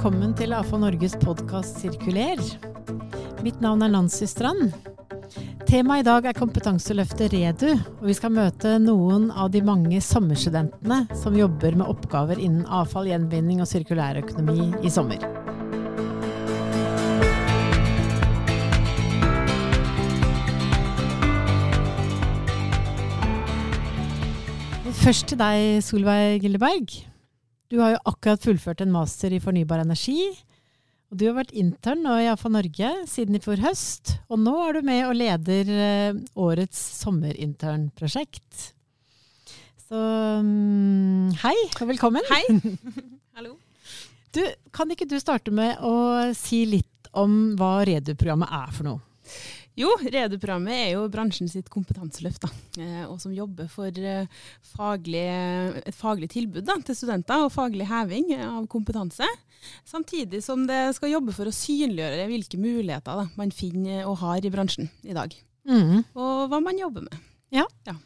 velkommen 0.00 0.30
til 0.32 0.54
AFA 0.56 0.78
Norges 0.80 1.12
podkast 1.20 1.82
Sirkuler. 1.82 2.38
Mitt 3.44 3.58
navn 3.60 3.82
er 3.84 3.90
Nancy 3.92 4.24
Strand. 4.24 4.70
Temaet 5.68 6.00
i 6.00 6.06
dag 6.06 6.24
er 6.30 6.38
kompetanseløftet 6.38 7.34
REDU, 7.34 7.74
og 7.98 8.06
vi 8.08 8.14
skal 8.16 8.32
møte 8.32 8.78
noen 8.80 9.26
av 9.28 9.50
de 9.52 9.60
mange 9.60 10.00
sommerstudentene 10.00 11.02
som 11.20 11.36
jobber 11.36 11.76
med 11.76 11.92
oppgaver 11.92 12.40
innen 12.40 12.64
avfall, 12.64 13.10
gjenvinning 13.12 13.60
og 13.60 13.68
sirkulærøkonomi 13.68 14.70
i 14.80 14.88
sommer. 14.88 15.20
Først 25.04 25.28
til 25.28 25.44
deg, 25.44 25.84
Solveig 25.84 26.40
Gilleberg. 26.40 27.02
Du 27.70 27.78
har 27.78 27.92
jo 27.94 28.00
akkurat 28.10 28.42
fullført 28.42 28.80
en 28.82 28.90
master 28.90 29.30
i 29.30 29.38
fornybar 29.42 29.84
energi. 29.84 30.24
Og 31.10 31.18
du 31.18 31.28
har 31.28 31.36
vært 31.36 31.54
intern 31.58 32.02
nå 32.02 32.16
i 32.18 32.26
AFA 32.30 32.50
Norge 32.50 32.90
siden 33.10 33.38
i 33.38 33.40
fjor 33.42 33.62
høst. 33.62 34.16
Og 34.30 34.42
nå 34.42 34.54
er 34.64 34.74
du 34.74 34.86
med 34.86 35.04
og 35.06 35.14
leder 35.18 35.70
eh, 35.74 36.18
årets 36.34 36.80
sommerinternprosjekt. 36.98 38.64
Så 39.86 40.02
um, 40.42 41.30
hei 41.44 41.54
og 41.78 41.86
velkommen. 41.92 42.26
Hei. 42.30 42.42
Hallo. 43.38 43.54
Du, 44.34 44.42
kan 44.74 44.90
ikke 44.90 45.06
du 45.10 45.16
starte 45.22 45.54
med 45.54 45.78
å 45.82 45.94
si 46.38 46.64
litt 46.70 47.10
om 47.18 47.56
hva 47.58 47.80
Redu-programmet 47.86 48.50
er 48.54 48.74
for 48.74 48.86
noe? 48.86 49.02
Jo, 49.80 49.90
Redu-programmet 50.02 50.76
er 50.76 50.88
jo 50.92 51.06
bransjen 51.12 51.48
sitt 51.48 51.70
kompetanseløft, 51.72 52.42
da, 52.44 52.50
eh, 52.82 53.04
og 53.06 53.16
som 53.22 53.32
jobber 53.32 53.68
for 53.70 53.88
eh, 53.88 54.28
faglig, 54.74 55.22
et 55.80 55.96
faglig 55.96 56.28
tilbud 56.34 56.66
da, 56.68 56.76
til 56.84 56.98
studenter 56.98 57.46
og 57.46 57.54
faglig 57.54 57.86
heving 57.88 58.34
av 58.36 58.66
kompetanse. 58.72 59.24
Samtidig 59.88 60.42
som 60.44 60.66
det 60.68 60.82
skal 60.96 61.14
jobbe 61.14 61.32
for 61.36 61.48
å 61.48 61.54
synliggjøre 61.54 62.28
hvilke 62.28 62.60
muligheter 62.60 63.22
da, 63.22 63.26
man 63.40 63.54
finner 63.54 64.04
og 64.08 64.20
har 64.24 64.44
i 64.44 64.52
bransjen 64.52 64.90
i 65.06 65.16
dag. 65.16 65.32
Mm. 65.68 66.04
Og 66.16 66.36
hva 66.52 66.60
man 66.64 66.80
jobber 66.80 67.06
med. 67.06 67.16
Ja. 67.54 67.64
ja. 67.88 67.96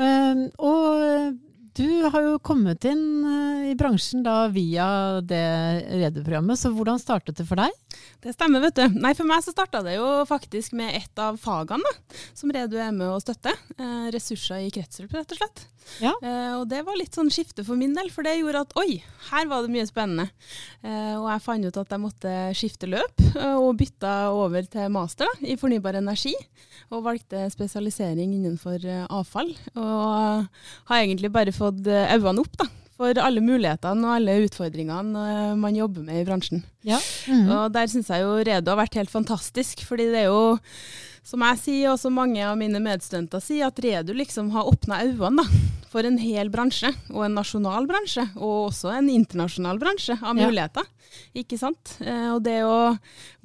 Um, 0.00 0.46
og 0.56 1.40
du 1.76 1.88
har 2.10 2.24
jo 2.24 2.38
kommet 2.42 2.84
inn 2.88 3.02
i 3.70 3.74
bransjen 3.78 4.24
da 4.26 4.48
via 4.52 5.20
det 5.22 5.42
rederprogrammet, 5.90 6.58
så 6.58 6.72
hvordan 6.74 7.00
startet 7.00 7.38
det 7.38 7.46
for 7.48 7.60
deg? 7.60 7.74
Det 8.20 8.34
stemmer, 8.34 8.62
vet 8.64 8.78
du. 8.78 9.00
Nei, 9.00 9.14
For 9.16 9.28
meg 9.28 9.44
så 9.44 9.54
starta 9.54 9.82
det 9.84 9.96
jo 9.96 10.06
faktisk 10.28 10.74
med 10.76 10.94
et 10.98 11.22
av 11.22 11.38
fagene 11.40 11.84
da, 11.84 12.20
som 12.36 12.52
Redu 12.52 12.78
er 12.80 12.92
med 12.94 13.08
å 13.08 13.20
støtte. 13.22 13.52
Eh, 13.78 14.08
ressurser 14.14 14.66
i 14.66 14.72
kretsløp, 14.74 15.12
rett 15.16 15.36
og 15.36 15.40
slett. 15.40 15.66
Ja. 15.98 16.12
Eh, 16.22 16.52
og 16.58 16.66
det 16.70 16.82
var 16.86 16.98
litt 16.98 17.16
sånn 17.16 17.30
skifte 17.32 17.64
for 17.66 17.78
min 17.80 17.94
del, 17.96 18.10
for 18.12 18.26
det 18.26 18.36
gjorde 18.38 18.62
at 18.66 18.74
oi, 18.78 19.00
her 19.30 19.48
var 19.50 19.64
det 19.64 19.72
mye 19.74 19.88
spennende. 19.88 20.28
Eh, 20.84 21.16
og 21.16 21.26
jeg 21.32 21.44
fant 21.46 21.66
ut 21.66 21.80
at 21.82 21.94
jeg 21.94 22.02
måtte 22.02 22.34
skifte 22.58 22.90
løp, 22.90 23.24
eh, 23.32 23.56
og 23.56 23.78
bytta 23.80 24.14
over 24.36 24.68
til 24.70 24.92
master 24.92 25.30
da, 25.30 25.48
i 25.48 25.58
fornybar 25.60 25.98
energi. 26.00 26.34
Og 26.90 27.04
valgte 27.06 27.44
spesialisering 27.52 28.34
innenfor 28.36 28.84
eh, 28.84 29.04
avfall. 29.10 29.52
Og 29.78 30.46
har 30.90 31.00
egentlig 31.00 31.32
bare 31.32 31.54
fått 31.60 31.88
eh, 31.90 32.14
øynene 32.16 32.44
opp 32.44 32.56
da, 32.60 32.66
for 33.00 33.20
alle 33.22 33.44
mulighetene 33.44 34.06
og 34.06 34.16
alle 34.16 34.38
utfordringene 34.46 35.26
eh, 35.34 35.52
man 35.60 35.78
jobber 35.78 36.04
med 36.06 36.22
i 36.22 36.26
bransjen. 36.28 36.64
Ja. 36.84 36.98
Mm 37.28 37.46
-hmm. 37.46 37.52
Og 37.56 37.72
der 37.72 37.86
syns 37.86 38.10
jeg 38.10 38.22
jo 38.22 38.36
Redo 38.38 38.70
har 38.70 38.82
vært 38.84 38.98
helt 38.98 39.10
fantastisk, 39.10 39.84
fordi 39.86 40.10
det 40.10 40.24
er 40.24 40.28
jo 40.28 40.58
som 41.26 41.42
jeg 41.44 41.60
sier, 41.64 41.90
og 41.92 42.00
som 42.00 42.16
mange 42.16 42.42
av 42.46 42.56
mine 42.58 42.80
medstudenter 42.82 43.42
sier, 43.44 43.68
at 43.68 43.80
Redu 43.82 44.14
liksom 44.16 44.50
har 44.54 44.68
åpna 44.70 45.02
øynene 45.04 45.44
for 45.90 46.06
en 46.06 46.20
hel 46.22 46.50
bransje, 46.52 46.92
og 47.10 47.24
en 47.26 47.34
nasjonal 47.34 47.86
bransje, 47.90 48.22
og 48.38 48.70
også 48.70 48.92
en 48.94 49.08
internasjonal 49.10 49.80
bransje 49.80 50.14
av 50.20 50.36
muligheter. 50.38 50.86
Ja. 50.86 50.96
Ikke 51.42 51.58
sant? 51.58 51.96
Eh, 52.04 52.28
og 52.30 52.44
det 52.46 52.60
å 52.62 52.92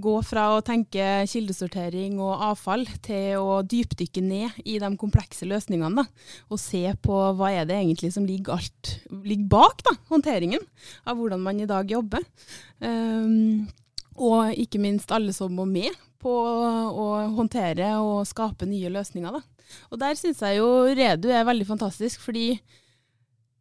gå 0.02 0.14
fra 0.26 0.52
å 0.54 0.62
tenke 0.66 1.26
kildesortering 1.30 2.20
og 2.22 2.44
avfall 2.52 2.86
til 3.06 3.42
å 3.42 3.64
dypdykke 3.66 4.22
ned 4.22 4.60
i 4.62 4.78
de 4.82 4.92
komplekse 5.02 5.50
løsningene, 5.50 6.04
da, 6.04 6.36
og 6.54 6.62
se 6.62 6.84
på 7.02 7.22
hva 7.40 7.50
er 7.50 7.66
det 7.70 7.80
egentlig 7.80 8.14
som 8.14 8.30
ligger, 8.30 8.60
alt, 8.60 8.94
ligger 9.26 9.50
bak 9.56 9.82
da, 9.88 9.96
håndteringen 10.14 10.62
av 11.10 11.18
hvordan 11.18 11.42
man 11.42 11.64
i 11.64 11.70
dag 11.70 11.90
jobber. 11.90 12.22
Um, 12.78 13.66
og 14.22 14.54
ikke 14.54 14.80
minst 14.80 15.10
alle 15.12 15.34
som 15.36 15.52
må 15.58 15.66
med 15.68 15.90
på 16.26 16.34
å 16.34 17.10
håndtere 17.38 17.94
og 18.02 18.26
skape 18.30 18.68
nye 18.70 18.90
løsninger. 18.94 19.38
Da. 19.38 19.70
Og 19.92 20.02
der 20.02 20.18
syns 20.20 20.42
jeg 20.42 20.60
jo 20.60 20.70
Redu 20.98 21.30
er 21.30 21.48
veldig 21.48 21.68
fantastisk, 21.70 22.24
fordi 22.26 22.56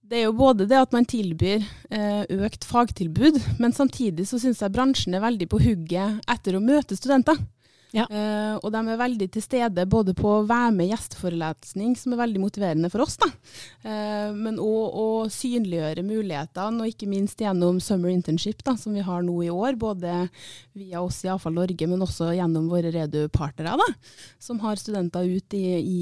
det 0.04 0.20
er 0.20 0.26
jo 0.26 0.36
både 0.36 0.66
det 0.68 0.76
at 0.76 0.92
man 0.92 1.06
tilbyr 1.08 1.62
eh, 1.64 2.24
økt 2.44 2.66
fagtilbud, 2.68 3.38
men 3.62 3.72
samtidig 3.72 4.26
så 4.28 4.40
syns 4.40 4.60
jeg 4.60 4.74
bransjen 4.74 5.16
er 5.16 5.24
veldig 5.24 5.48
på 5.48 5.60
hugget 5.64 6.20
etter 6.30 6.58
å 6.58 6.64
møte 6.64 6.96
studenter. 6.98 7.38
Ja. 7.94 8.04
Uh, 8.10 8.56
og 8.58 8.72
de 8.74 8.80
er 8.90 8.98
veldig 8.98 9.28
til 9.36 9.44
stede 9.44 9.84
både 9.90 10.16
på 10.18 10.26
å 10.40 10.46
være 10.48 10.72
med 10.74 10.90
gjesteforelesning, 10.90 11.94
som 11.98 12.14
er 12.14 12.22
veldig 12.24 12.42
motiverende 12.42 12.90
for 12.90 13.04
oss, 13.04 13.14
da. 13.22 13.28
Uh, 13.86 14.34
men 14.34 14.58
òg 14.58 14.98
å 14.98 15.06
synliggjøre 15.30 16.02
mulighetene, 16.06 16.82
og 16.82 16.90
ikke 16.90 17.10
minst 17.10 17.44
gjennom 17.44 17.78
Summer 17.84 18.10
Internship, 18.10 18.64
da, 18.66 18.74
som 18.80 18.96
vi 18.96 19.04
har 19.06 19.22
nå 19.22 19.36
i 19.46 19.52
år. 19.52 19.78
Både 19.78 20.24
via 20.74 21.04
oss 21.04 21.22
i 21.22 21.30
Avfall 21.30 21.54
Norge, 21.54 21.90
men 21.90 22.02
også 22.02 22.32
gjennom 22.34 22.66
våre 22.72 22.90
Redu-partnere, 22.94 23.86
som 24.42 24.58
har 24.64 24.80
studenter 24.80 25.30
ut 25.30 25.54
i, 25.54 25.64
i 25.78 26.00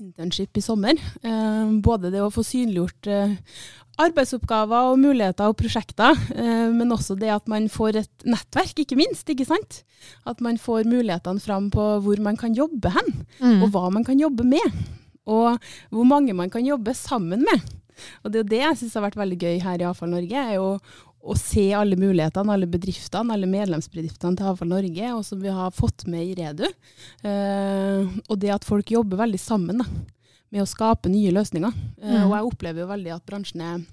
internship 0.00 0.58
i 0.58 0.62
sommer. 0.64 0.98
Eh, 1.22 1.72
både 1.84 2.12
det 2.14 2.22
å 2.22 2.32
få 2.32 2.44
synliggjort 2.46 3.08
eh, 3.10 3.34
arbeidsoppgaver 4.02 4.90
og 4.90 5.00
muligheter 5.02 5.50
og 5.50 5.58
prosjekter, 5.60 6.18
eh, 6.34 6.66
men 6.74 6.94
også 6.94 7.16
det 7.18 7.30
at 7.34 7.46
man 7.50 7.68
får 7.72 8.00
et 8.02 8.26
nettverk, 8.26 8.82
ikke 8.82 8.98
minst. 8.98 9.28
ikke 9.30 9.46
sant? 9.48 9.82
At 10.28 10.42
man 10.44 10.58
får 10.60 10.88
mulighetene 10.90 11.42
fram 11.42 11.70
på 11.74 11.86
hvor 12.04 12.22
man 12.24 12.38
kan 12.40 12.56
jobbe 12.56 12.92
hen, 12.94 13.14
mm. 13.38 13.62
og 13.62 13.70
hva 13.74 13.88
man 13.94 14.06
kan 14.06 14.20
jobbe 14.20 14.46
med. 14.46 14.84
Og 15.30 15.56
hvor 15.94 16.04
mange 16.08 16.34
man 16.36 16.50
kan 16.52 16.66
jobbe 16.66 16.92
sammen 16.96 17.46
med. 17.46 17.72
Og 18.22 18.32
det 18.32 18.38
er 18.38 18.42
jo 18.42 18.50
det 18.50 18.62
jeg 18.62 18.78
syns 18.80 18.96
har 18.98 19.04
vært 19.06 19.20
veldig 19.20 19.38
gøy 19.38 19.58
her 19.62 19.80
i 19.80 19.86
Avfall 19.88 20.10
Norge, 20.12 20.34
er 20.34 20.58
jo 20.58 20.78
å 21.24 21.34
se 21.38 21.64
alle 21.72 21.96
mulighetene, 21.96 22.52
alle 22.52 22.68
bedriftene, 22.68 23.32
alle 23.32 23.48
medlemsbedriftene 23.48 24.36
til 24.36 24.48
Avfall 24.50 24.70
Norge, 24.70 25.12
og 25.16 25.22
som 25.24 25.40
vi 25.40 25.52
har 25.52 25.72
fått 25.72 26.04
med 26.10 26.26
i 26.26 26.34
Redu. 26.36 26.66
Uh, 27.24 28.10
og 28.28 28.36
det 28.42 28.52
at 28.52 28.66
folk 28.68 28.92
jobber 28.92 29.22
veldig 29.22 29.40
sammen 29.40 29.80
da, 29.80 29.86
med 30.52 30.64
å 30.64 30.68
skape 30.68 31.12
nye 31.12 31.32
løsninger. 31.34 31.72
Uh, 32.02 32.10
mm. 32.10 32.18
Og 32.26 32.34
jeg 32.36 32.50
opplever 32.50 32.84
jo 32.84 32.90
veldig 32.92 33.14
at 33.16 33.24
bransjen 33.28 33.64
er 33.64 33.86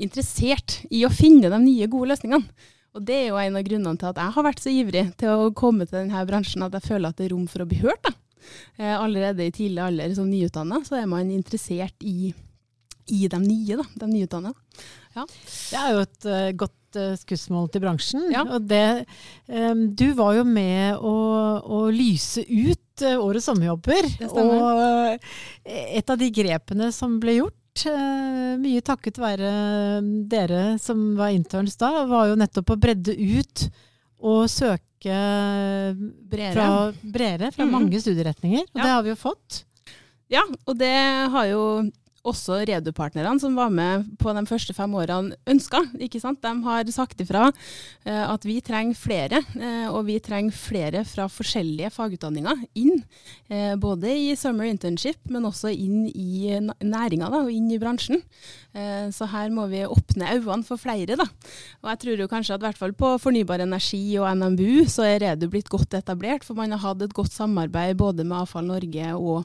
interessert 0.00 0.80
i 0.90 1.02
å 1.06 1.12
finne 1.12 1.50
de 1.50 1.58
nye, 1.64 1.90
gode 1.90 2.12
løsningene. 2.12 2.68
Og 2.94 3.02
det 3.06 3.16
er 3.16 3.28
jo 3.28 3.38
en 3.38 3.58
av 3.58 3.66
grunnene 3.66 3.98
til 3.98 4.10
at 4.10 4.18
jeg 4.18 4.34
har 4.34 4.46
vært 4.46 4.62
så 4.62 4.70
ivrig 4.74 5.04
til 5.18 5.30
å 5.30 5.50
komme 5.54 5.86
til 5.86 6.00
denne 6.00 6.22
bransjen, 6.26 6.64
at 6.66 6.74
jeg 6.78 6.88
føler 6.88 7.10
at 7.10 7.18
det 7.18 7.28
er 7.28 7.34
rom 7.34 7.46
for 7.50 7.64
å 7.64 7.68
bli 7.70 7.82
hørt. 7.82 8.02
da. 8.06 8.14
Uh, 8.78 8.94
allerede 8.94 9.46
i 9.46 9.54
tidlig 9.54 9.82
alder 9.82 10.14
som 10.14 10.30
nyutdanna, 10.30 10.84
så 10.86 11.02
er 11.02 11.10
man 11.10 11.34
interessert 11.34 12.06
i, 12.06 12.32
i 13.10 13.26
de 13.26 13.42
nye, 13.42 13.82
da, 13.82 13.86
de 14.04 14.10
nyutdanna. 14.14 14.54
Ja. 15.16 15.26
Det 15.26 15.78
er 15.80 15.94
jo 15.94 16.02
et 16.04 16.26
uh, 16.28 16.50
godt 16.64 16.98
uh, 16.98 17.14
skussmål 17.18 17.70
til 17.72 17.82
bransjen. 17.84 18.26
Ja. 18.32 18.44
Og 18.46 18.66
det, 18.70 19.06
um, 19.50 19.88
du 19.96 20.10
var 20.18 20.36
jo 20.38 20.44
med 20.46 20.98
å, 20.98 21.14
å 21.60 21.80
lyse 21.94 22.44
ut 22.46 23.06
uh, 23.06 23.16
årets 23.18 23.48
sommerjobber. 23.50 24.10
Og 24.30 25.30
et 25.66 26.12
av 26.12 26.20
de 26.20 26.30
grepene 26.34 26.90
som 26.94 27.18
ble 27.22 27.40
gjort, 27.40 27.56
mye 28.60 28.82
takket 28.84 29.16
være 29.22 29.50
dere 30.28 30.74
som 30.82 31.14
var 31.16 31.30
interns 31.32 31.78
da, 31.80 32.02
var 32.10 32.26
jo 32.28 32.34
nettopp 32.36 32.74
å 32.74 32.76
bredde 32.82 33.14
ut 33.14 33.62
og 34.26 34.50
søke 34.50 35.14
bredere 36.28 36.52
fra, 36.52 36.66
bredere, 37.00 37.52
fra 37.54 37.64
mm. 37.64 37.72
mange 37.72 38.02
studieretninger. 38.02 38.66
Og 38.66 38.82
ja. 38.82 38.82
det 38.82 38.90
har 38.90 39.06
vi 39.06 39.12
jo 39.14 39.20
fått. 39.22 39.62
Ja, 40.30 40.42
og 40.66 40.76
det 40.82 40.92
har 41.32 41.46
jo 41.50 41.62
også 42.26 42.58
Redu-partnerne 42.68 43.40
som 43.40 43.54
var 43.56 43.70
med 43.72 44.04
på 44.20 44.32
de 44.36 44.42
første 44.48 44.74
fem 44.76 44.92
årene, 44.98 45.36
ønska. 45.48 45.82
De 45.96 46.52
har 46.66 46.90
sagt 46.92 47.20
ifra 47.22 47.46
uh, 47.48 48.24
at 48.26 48.44
vi 48.44 48.58
trenger 48.60 48.98
flere, 48.98 49.40
uh, 49.56 49.88
og 49.94 50.04
vi 50.10 50.18
trenger 50.20 50.52
flere 50.52 51.04
fra 51.08 51.28
forskjellige 51.32 51.90
fagutdanninger 51.94 52.66
inn. 52.76 53.00
Uh, 53.48 53.74
både 53.80 54.12
i 54.12 54.34
summer 54.36 54.68
internship, 54.68 55.20
men 55.32 55.48
også 55.48 55.72
inn 55.72 56.06
i 56.10 56.58
næringa 56.60 57.30
og 57.40 57.50
inn 57.52 57.70
i 57.72 57.80
bransjen. 57.80 58.20
så 59.10 59.26
her 59.26 59.50
må 59.50 59.64
vi 59.66 59.80
åpne 59.82 60.28
øynene 60.36 60.62
for 60.62 60.78
flere. 60.78 61.16
Da. 61.18 61.24
Og 61.82 61.88
jeg 61.90 61.98
tror 62.02 62.20
jo 62.22 62.28
kanskje 62.30 62.54
at 62.54 62.62
hvert 62.62 62.78
fall 62.78 62.92
på 62.94 63.16
fornybar 63.18 63.62
energi 63.64 64.02
og 64.20 64.28
NMBU 64.38 64.86
så 64.90 65.08
er 65.08 65.22
Redu 65.24 65.48
blitt 65.50 65.68
godt 65.72 65.96
etablert, 65.98 66.44
for 66.46 66.54
man 66.54 66.70
har 66.76 66.82
hatt 66.84 67.02
et 67.02 67.16
godt 67.16 67.34
samarbeid 67.34 67.98
både 67.98 68.22
med 68.24 68.44
Avfall 68.44 68.68
Norge 68.70 69.14
og, 69.16 69.42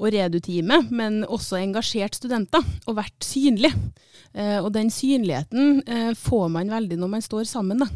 og 0.00 0.14
Redu-teamet, 0.14 0.88
men 0.90 1.20
også 1.28 1.58
engasjert 1.60 2.16
studenter 2.16 2.64
og 2.88 2.96
vært 2.98 3.26
synlig. 3.26 3.70
Eh, 4.32 4.58
og 4.62 4.70
den 4.74 4.90
synligheten 4.94 5.80
eh, 5.90 6.12
får 6.16 6.46
man 6.54 6.70
veldig 6.72 6.98
når 7.00 7.10
man 7.16 7.24
står 7.24 7.48
sammen. 7.50 7.82
Da. 7.82 7.88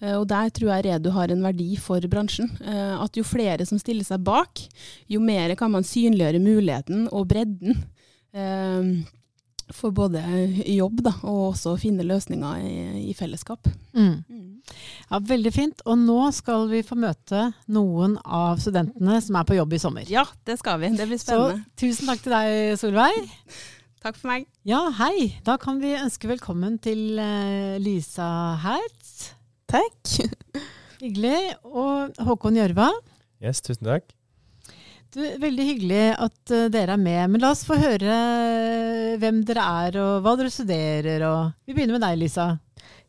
Eh, 0.00 0.16
og 0.16 0.26
der 0.30 0.52
tror 0.54 0.72
jeg 0.72 0.86
Redu 0.88 1.10
har 1.14 1.32
en 1.32 1.44
verdi 1.44 1.70
for 1.80 2.04
bransjen. 2.10 2.50
At 2.62 3.18
jo 3.18 3.26
flere 3.26 3.66
som 3.68 3.80
stiller 3.80 4.06
seg 4.06 4.22
bak, 4.24 4.64
jo 5.10 5.20
mer 5.22 5.54
kan 5.58 5.74
man 5.74 5.86
synliggjøre 5.86 6.42
muligheten 6.42 7.08
og 7.12 7.28
bredden. 7.32 7.82
For 9.76 9.94
både 9.94 10.20
jobb 10.68 11.02
da, 11.06 11.14
og 11.24 11.52
også 11.52 11.74
finne 11.80 12.04
løsninger 12.06 12.62
i, 12.62 12.76
i 13.10 13.14
fellesskap. 13.16 13.68
Mm. 13.96 14.22
Mm. 14.28 14.48
Ja, 15.10 15.20
Veldig 15.32 15.52
fint. 15.54 15.84
Og 15.88 15.98
nå 16.00 16.18
skal 16.36 16.66
vi 16.70 16.82
få 16.86 16.96
møte 17.00 17.48
noen 17.72 18.18
av 18.24 18.60
studentene 18.62 19.20
som 19.24 19.38
er 19.40 19.46
på 19.48 19.58
jobb 19.58 19.76
i 19.76 19.82
sommer. 19.82 20.08
Ja, 20.10 20.24
det 20.48 20.58
skal 20.60 20.80
vi. 20.82 20.92
Det 20.96 21.08
blir 21.10 21.20
spennende. 21.20 21.62
Så 21.62 21.84
tusen 21.84 22.12
takk 22.12 22.24
til 22.24 22.36
deg, 22.36 22.74
Solveig. 22.80 23.22
Takk 24.02 24.16
for 24.18 24.32
meg. 24.32 24.48
Ja, 24.66 24.80
hei. 24.98 25.28
Da 25.46 25.54
kan 25.62 25.76
vi 25.78 25.92
ønske 25.94 26.26
velkommen 26.26 26.74
til 26.82 27.20
uh, 27.22 27.78
Lisa 27.78 28.26
Hertz. 28.64 29.28
Takk. 29.70 30.16
Hyggelig. 31.04 31.52
Og 31.70 32.18
Håkon 32.26 32.58
Gjørva. 32.58 32.88
Yes, 33.42 33.62
tusen 33.62 33.86
takk. 33.86 34.10
Du, 35.12 35.20
veldig 35.20 35.64
hyggelig 35.66 36.04
at 36.16 36.52
uh, 36.54 36.68
dere 36.72 36.94
er 36.96 37.00
med. 37.00 37.22
Men 37.34 37.42
la 37.42 37.50
oss 37.52 37.66
få 37.68 37.76
høre 37.76 38.12
uh, 38.16 39.16
hvem 39.20 39.42
dere 39.44 39.64
er 39.84 39.98
og 40.00 40.12
hva 40.24 40.32
dere 40.40 40.52
studerer. 40.52 41.24
Og 41.28 41.66
vi 41.68 41.76
begynner 41.76 41.98
med 41.98 42.04
deg, 42.06 42.16
Lisa. 42.22 42.46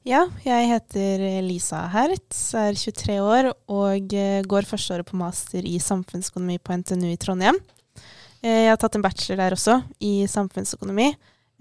Ja, 0.03 0.25
jeg 0.43 0.67
heter 0.67 1.21
Lisa 1.45 1.85
Hertz, 1.93 2.49
er 2.59 2.75
23 2.75 3.15
år 3.23 3.53
og 3.71 4.15
uh, 4.19 4.39
går 4.51 4.67
førsteåret 4.67 5.07
på 5.07 5.19
master 5.21 5.63
i 5.63 5.77
samfunnsøkonomi 5.79 6.57
på 6.59 6.75
NTNU 6.81 7.07
i 7.13 7.19
Trondheim. 7.21 7.59
Jeg 8.43 8.67
har 8.67 8.75
tatt 8.75 8.97
en 8.97 9.05
bachelor 9.05 9.39
der 9.39 9.53
også, 9.55 9.77
i 10.03 10.25
samfunnsøkonomi, 10.27 11.05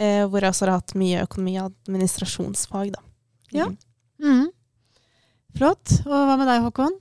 hvor 0.02 0.42
jeg 0.42 0.50
også 0.50 0.64
har 0.66 0.80
hatt 0.80 0.96
mye 0.98 1.20
økonomi- 1.22 1.60
og 1.62 1.68
administrasjonsfag. 1.86 2.90
Da. 2.96 3.04
Ja. 3.54 3.68
Mm. 3.70 3.76
mm. 4.26 4.48
Flott. 5.60 5.92
Og 6.02 6.16
hva 6.26 6.34
med 6.40 6.50
deg, 6.50 6.64
Håkon? 6.66 6.98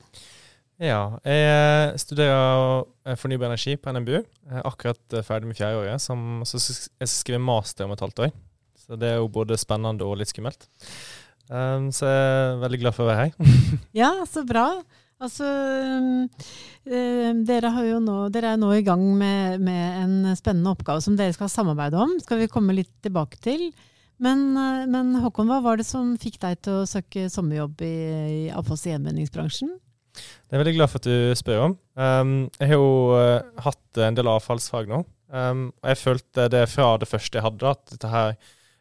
Ja, 0.81 1.01
jeg 1.21 1.41
eh, 1.45 1.91
studerer 2.01 2.87
eh, 3.05 3.17
fornybar 3.19 3.51
energi 3.51 3.75
på 3.77 3.91
NMBU. 3.93 4.15
Jeg 4.17 4.55
er 4.57 4.65
akkurat 4.65 5.13
eh, 5.13 5.25
ferdig 5.25 5.51
med 5.51 5.57
fjerdeåret. 5.59 6.01
Så 6.01 6.15
jeg 6.57 6.63
skal 7.05 7.11
skrive 7.11 7.41
master 7.45 7.85
om 7.85 7.93
et 7.93 8.01
halvt 8.01 8.23
år. 8.25 8.31
Så 8.81 8.97
det 8.97 9.11
er 9.11 9.19
jo 9.19 9.27
både 9.29 9.59
spennende 9.61 10.07
og 10.07 10.17
litt 10.17 10.31
skummelt. 10.31 10.65
Um, 11.51 11.91
så 11.93 12.07
jeg 12.07 12.23
er 12.23 12.63
veldig 12.63 12.79
glad 12.81 12.95
for 12.95 13.05
å 13.05 13.11
være 13.11 13.27
her. 13.27 13.59
ja, 14.01 14.09
så 14.25 14.41
bra. 14.47 14.65
Altså, 15.21 15.45
dere, 16.81 17.71
nå, 18.01 18.17
dere, 18.33 18.55
er 18.55 18.57
nå 18.57 18.71
i 18.73 18.81
gang 18.87 19.03
med, 19.19 19.61
med, 19.61 19.99
en 20.01 20.33
spennende 20.39 20.73
oppgave 20.73 21.03
som 21.05 21.13
dere 21.19 21.35
skal 21.37 21.51
samarbeide 21.51 21.99
om. 22.01 22.17
skal 22.25 22.41
vi 22.41 22.49
komme 22.49 22.73
litt 22.73 22.95
tilbake 23.05 23.37
til. 23.43 23.67
Men, 24.21 24.47
men 24.89 25.13
Håkon, 25.21 25.49
hva 25.51 25.61
var 25.61 25.77
det 25.77 25.85
som 25.85 26.15
fikk 26.17 26.41
deg 26.41 26.57
til 26.65 26.81
å 26.81 26.89
søke 26.89 27.29
sommerjobb 27.29 27.85
i, 27.85 27.95
i 28.41 28.43
avfalls- 28.49 28.87
og 28.87 28.95
gjenvinningsbransjen? 28.95 29.75
Det 30.15 30.51
er 30.51 30.57
jeg 30.57 30.63
veldig 30.63 30.77
glad 30.77 30.91
for 30.91 31.01
at 31.01 31.09
du 31.09 31.35
spør 31.39 31.65
om. 31.69 31.75
Um, 31.95 32.33
jeg 32.59 32.71
har 32.71 32.79
jo 32.79 32.93
uh, 33.15 33.61
hatt 33.65 34.01
en 34.07 34.17
del 34.17 34.29
avfallsfag 34.31 34.89
nå. 34.91 35.03
Um, 35.31 35.69
og 35.79 35.93
jeg 35.93 36.01
følte 36.01 36.47
det 36.51 36.65
fra 36.67 36.95
det 36.99 37.07
første 37.07 37.39
jeg 37.39 37.45
hadde, 37.45 37.71
at 37.71 37.93
dette 37.93 38.11
her 38.11 38.35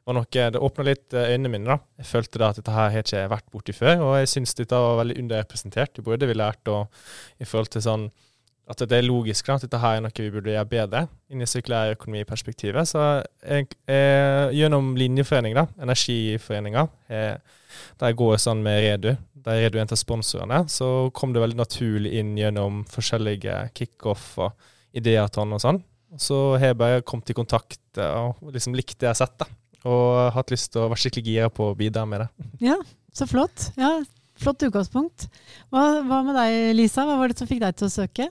var 0.09 0.17
noe 0.17 0.27
Det 0.51 0.59
åpna 0.59 0.85
litt 0.87 1.15
eh, 1.15 1.35
øynene 1.35 1.53
mine. 1.53 1.69
da. 1.69 1.77
Jeg 2.01 2.09
følte 2.09 2.41
da 2.41 2.49
at 2.51 2.59
dette 2.59 2.75
her 2.75 2.91
har 2.91 3.05
ikke 3.05 3.27
vært 3.31 3.51
borti 3.53 3.75
før, 3.77 4.01
og 4.07 4.17
jeg 4.19 4.31
syns 4.33 4.57
dette 4.59 4.81
var 4.81 4.99
veldig 5.03 5.19
underrepresentert 5.23 6.01
i 6.01 6.05
både 6.07 6.27
vi 6.27 6.37
lærte 6.39 6.75
og 6.75 7.03
i 7.39 7.47
forhold 7.47 7.71
til 7.75 7.85
sånn 7.85 8.09
at 8.71 8.83
det 8.87 9.01
er 9.01 9.07
logisk 9.07 9.49
at 9.51 9.65
dette 9.65 9.79
her 9.83 9.99
er 9.99 10.05
noe 10.05 10.15
vi 10.15 10.31
burde 10.31 10.53
gjøre 10.53 10.69
bedre 10.71 11.01
inn 11.33 11.43
i 11.43 11.49
sirkulærøkonomiperspektivet. 11.49 12.89
Så 12.89 13.03
jeg, 13.43 13.71
jeg, 13.91 14.53
gjennom 14.61 14.93
linjeforening, 14.99 15.57
da, 15.59 15.67
Energiforeninga, 15.83 16.87
der 17.09 18.13
jeg 18.13 18.19
går 18.21 18.39
sånn 18.43 18.63
med 18.63 18.83
Redu, 18.85 19.11
der 19.41 19.63
Redu 19.65 19.79
er 19.79 19.85
en 19.85 19.95
av 19.97 19.99
sponsorene, 19.99 20.61
så 20.71 21.09
kom 21.17 21.35
det 21.35 21.43
veldig 21.43 21.59
naturlig 21.59 22.15
inn 22.21 22.37
gjennom 22.39 22.85
forskjellige 22.91 23.57
kickoff 23.77 24.37
og 24.45 24.71
ideaton 24.97 25.57
og 25.57 25.63
sånn. 25.63 25.83
Så 26.19 26.39
har 26.59 26.73
jeg 26.73 26.79
bare 26.79 27.03
kommet 27.07 27.31
i 27.31 27.39
kontakt 27.39 27.99
og 28.03 28.39
liksom 28.55 28.75
likt 28.79 28.99
det 28.99 29.09
jeg 29.09 29.15
har 29.15 29.21
sett, 29.23 29.37
da. 29.41 29.51
Og 29.91 30.31
hatt 30.35 30.51
lyst 30.53 30.75
til 30.75 30.85
å 30.85 30.89
være 30.91 31.01
skikkelig 31.01 31.27
gira 31.27 31.53
på 31.55 31.71
å 31.71 31.77
bidra 31.79 32.05
med 32.07 32.27
det. 32.27 32.49
Ja, 32.69 32.77
så 33.17 33.27
flott. 33.31 33.71
Ja, 33.81 34.01
Flott 34.41 34.63
utgangspunkt. 34.65 35.27
Hva, 35.69 36.01
hva, 36.07 36.23
med 36.25 36.37
deg, 36.39 36.71
Lisa? 36.79 37.05
Hva 37.05 37.19
var 37.21 37.29
det 37.29 37.37
som 37.37 37.49
fikk 37.49 37.61
deg 37.61 37.77
til 37.77 37.91
å 37.91 37.93
søke? 37.93 38.31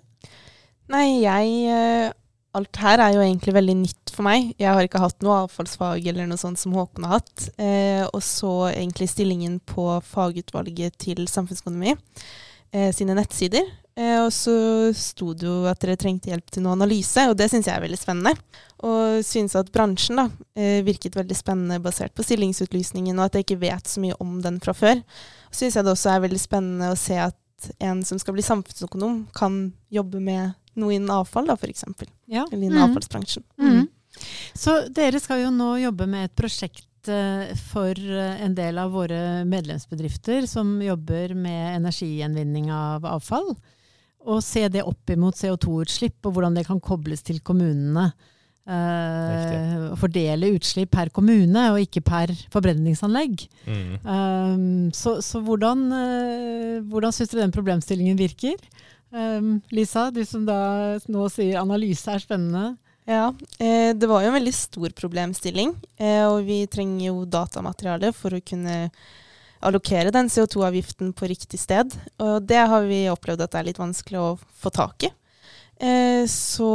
Nei, 0.89 1.21
jeg 1.21 1.51
eh, 1.69 2.09
Alt 2.57 2.79
her 2.81 2.97
er 2.97 3.13
jo 3.13 3.21
egentlig 3.21 3.53
veldig 3.53 3.75
nytt 3.83 4.09
for 4.09 4.25
meg. 4.25 4.47
Jeg 4.57 4.73
har 4.73 4.81
ikke 4.81 5.01
hatt 5.03 5.19
noe 5.21 5.43
avfallsfag 5.43 6.07
eller 6.09 6.25
noe 6.25 6.41
sånt 6.41 6.57
som 6.57 6.73
Håkon 6.73 7.05
har 7.05 7.19
hatt. 7.19 7.43
Eh, 7.61 8.01
og 8.07 8.23
så 8.25 8.71
egentlig 8.71 9.05
stillingen 9.11 9.59
på 9.69 9.85
fagutvalget 10.01 10.97
til 11.05 11.27
samfunnsøkonomi 11.29 11.93
eh, 11.93 12.89
sine 12.97 13.13
nettsider. 13.19 13.69
Eh, 13.99 14.17
og 14.23 14.31
så 14.33 14.55
sto 14.97 15.35
det 15.37 15.45
jo 15.45 15.59
at 15.69 15.77
dere 15.83 15.97
trengte 15.99 16.31
hjelp 16.31 16.49
til 16.49 16.65
noe 16.65 16.73
analyse, 16.73 17.27
og 17.29 17.35
det 17.37 17.51
syns 17.51 17.69
jeg 17.69 17.75
er 17.75 17.83
veldig 17.83 17.99
spennende. 17.99 18.33
Og 18.87 19.19
syns 19.27 19.53
at 19.59 19.69
bransjen 19.75 20.21
da, 20.21 20.25
eh, 20.57 20.79
virket 20.87 21.19
veldig 21.19 21.37
spennende 21.37 21.81
basert 21.83 22.15
på 22.17 22.25
stillingsutlysningen, 22.25 23.13
og 23.19 23.27
at 23.27 23.37
jeg 23.37 23.45
ikke 23.45 23.61
vet 23.67 23.93
så 23.93 24.01
mye 24.01 24.17
om 24.23 24.39
den 24.41 24.57
fra 24.63 24.73
før. 24.73 25.03
Så 25.51 25.67
syns 25.67 25.77
jeg 25.77 25.85
det 25.85 25.93
også 25.93 26.15
er 26.15 26.25
veldig 26.25 26.41
spennende 26.41 26.89
å 26.93 26.97
se 26.97 27.19
at 27.29 27.37
en 27.79 28.03
som 28.05 28.19
skal 28.21 28.35
bli 28.37 28.45
samfunnsøkonom, 28.45 29.23
kan 29.35 29.61
jobbe 29.93 30.21
med 30.23 30.53
noe 30.79 30.95
innen 30.95 31.11
avfall, 31.13 31.49
da, 31.49 31.57
f.eks. 31.59 31.85
Ja. 32.29 32.45
Eller 32.51 32.63
innen 32.63 32.77
mm. 32.77 32.85
avfallsbransjen. 32.89 33.45
Mm. 33.59 33.73
mm. 33.73 33.87
Så 34.57 34.75
dere 34.91 35.19
skal 35.21 35.43
jo 35.45 35.51
nå 35.53 35.73
jobbe 35.79 36.07
med 36.09 36.27
et 36.27 36.35
prosjekt 36.37 37.09
eh, 37.11 37.51
for 37.69 37.95
eh, 37.95 38.41
en 38.43 38.55
del 38.57 38.79
av 38.81 38.91
våre 38.95 39.45
medlemsbedrifter 39.47 40.47
som 40.49 40.73
jobber 40.83 41.35
med 41.37 41.77
energigjenvinning 41.77 42.71
av 42.73 43.05
avfall. 43.07 43.53
Og 44.27 44.41
se 44.43 44.65
det 44.71 44.83
opp 44.83 45.13
imot 45.13 45.37
CO2-utslipp, 45.39 46.19
og 46.27 46.35
hvordan 46.35 46.57
det 46.57 46.65
kan 46.67 46.81
kobles 46.83 47.23
til 47.23 47.39
kommunene. 47.45 48.09
Uh, 48.69 49.95
fordele 49.97 50.51
utslipp 50.53 50.91
per 50.93 51.09
kommune, 51.09 51.63
og 51.73 51.79
ikke 51.81 52.03
per 52.05 52.33
forbrenningsanlegg. 52.53 53.47
Mm. 53.65 53.95
Um, 54.05 54.67
så, 54.93 55.15
så, 55.25 55.41
hvordan, 55.41 55.87
uh, 55.89 56.75
hvordan 56.91 57.15
syns 57.15 57.33
du 57.33 57.39
den 57.39 57.55
problemstillingen 57.55 58.19
virker? 58.19 58.61
Um, 59.09 59.57
Lisa, 59.73 60.11
du 60.13 60.21
som 60.27 60.45
da 60.45 60.99
nå 61.09 61.25
sier 61.33 61.57
analyse 61.63 62.13
er 62.13 62.21
spennende. 62.21 62.75
Ja, 63.09 63.33
eh, 63.57 63.95
det 63.97 64.05
var 64.05 64.21
jo 64.21 64.29
en 64.29 64.37
veldig 64.37 64.53
stor 64.53 64.93
problemstilling. 64.93 65.73
Eh, 65.97 66.25
og 66.29 66.43
vi 66.45 66.61
trenger 66.69 67.07
jo 67.07 67.23
datamateriale 67.25 68.11
for 68.13 68.37
å 68.37 68.43
kunne 68.45 68.91
allokere 69.65 70.13
den 70.13 70.29
CO2-avgiften 70.29 71.09
på 71.17 71.29
riktig 71.31 71.57
sted. 71.59 71.95
Og 72.21 72.45
det 72.45 72.61
har 72.69 72.85
vi 72.85 73.07
opplevd 73.09 73.41
at 73.41 73.55
det 73.55 73.59
er 73.63 73.67
litt 73.71 73.81
vanskelig 73.81 74.21
å 74.21 74.35
få 74.61 74.71
tak 74.75 75.07
i. 75.09 75.11
Eh, 75.81 76.27
så 76.29 76.69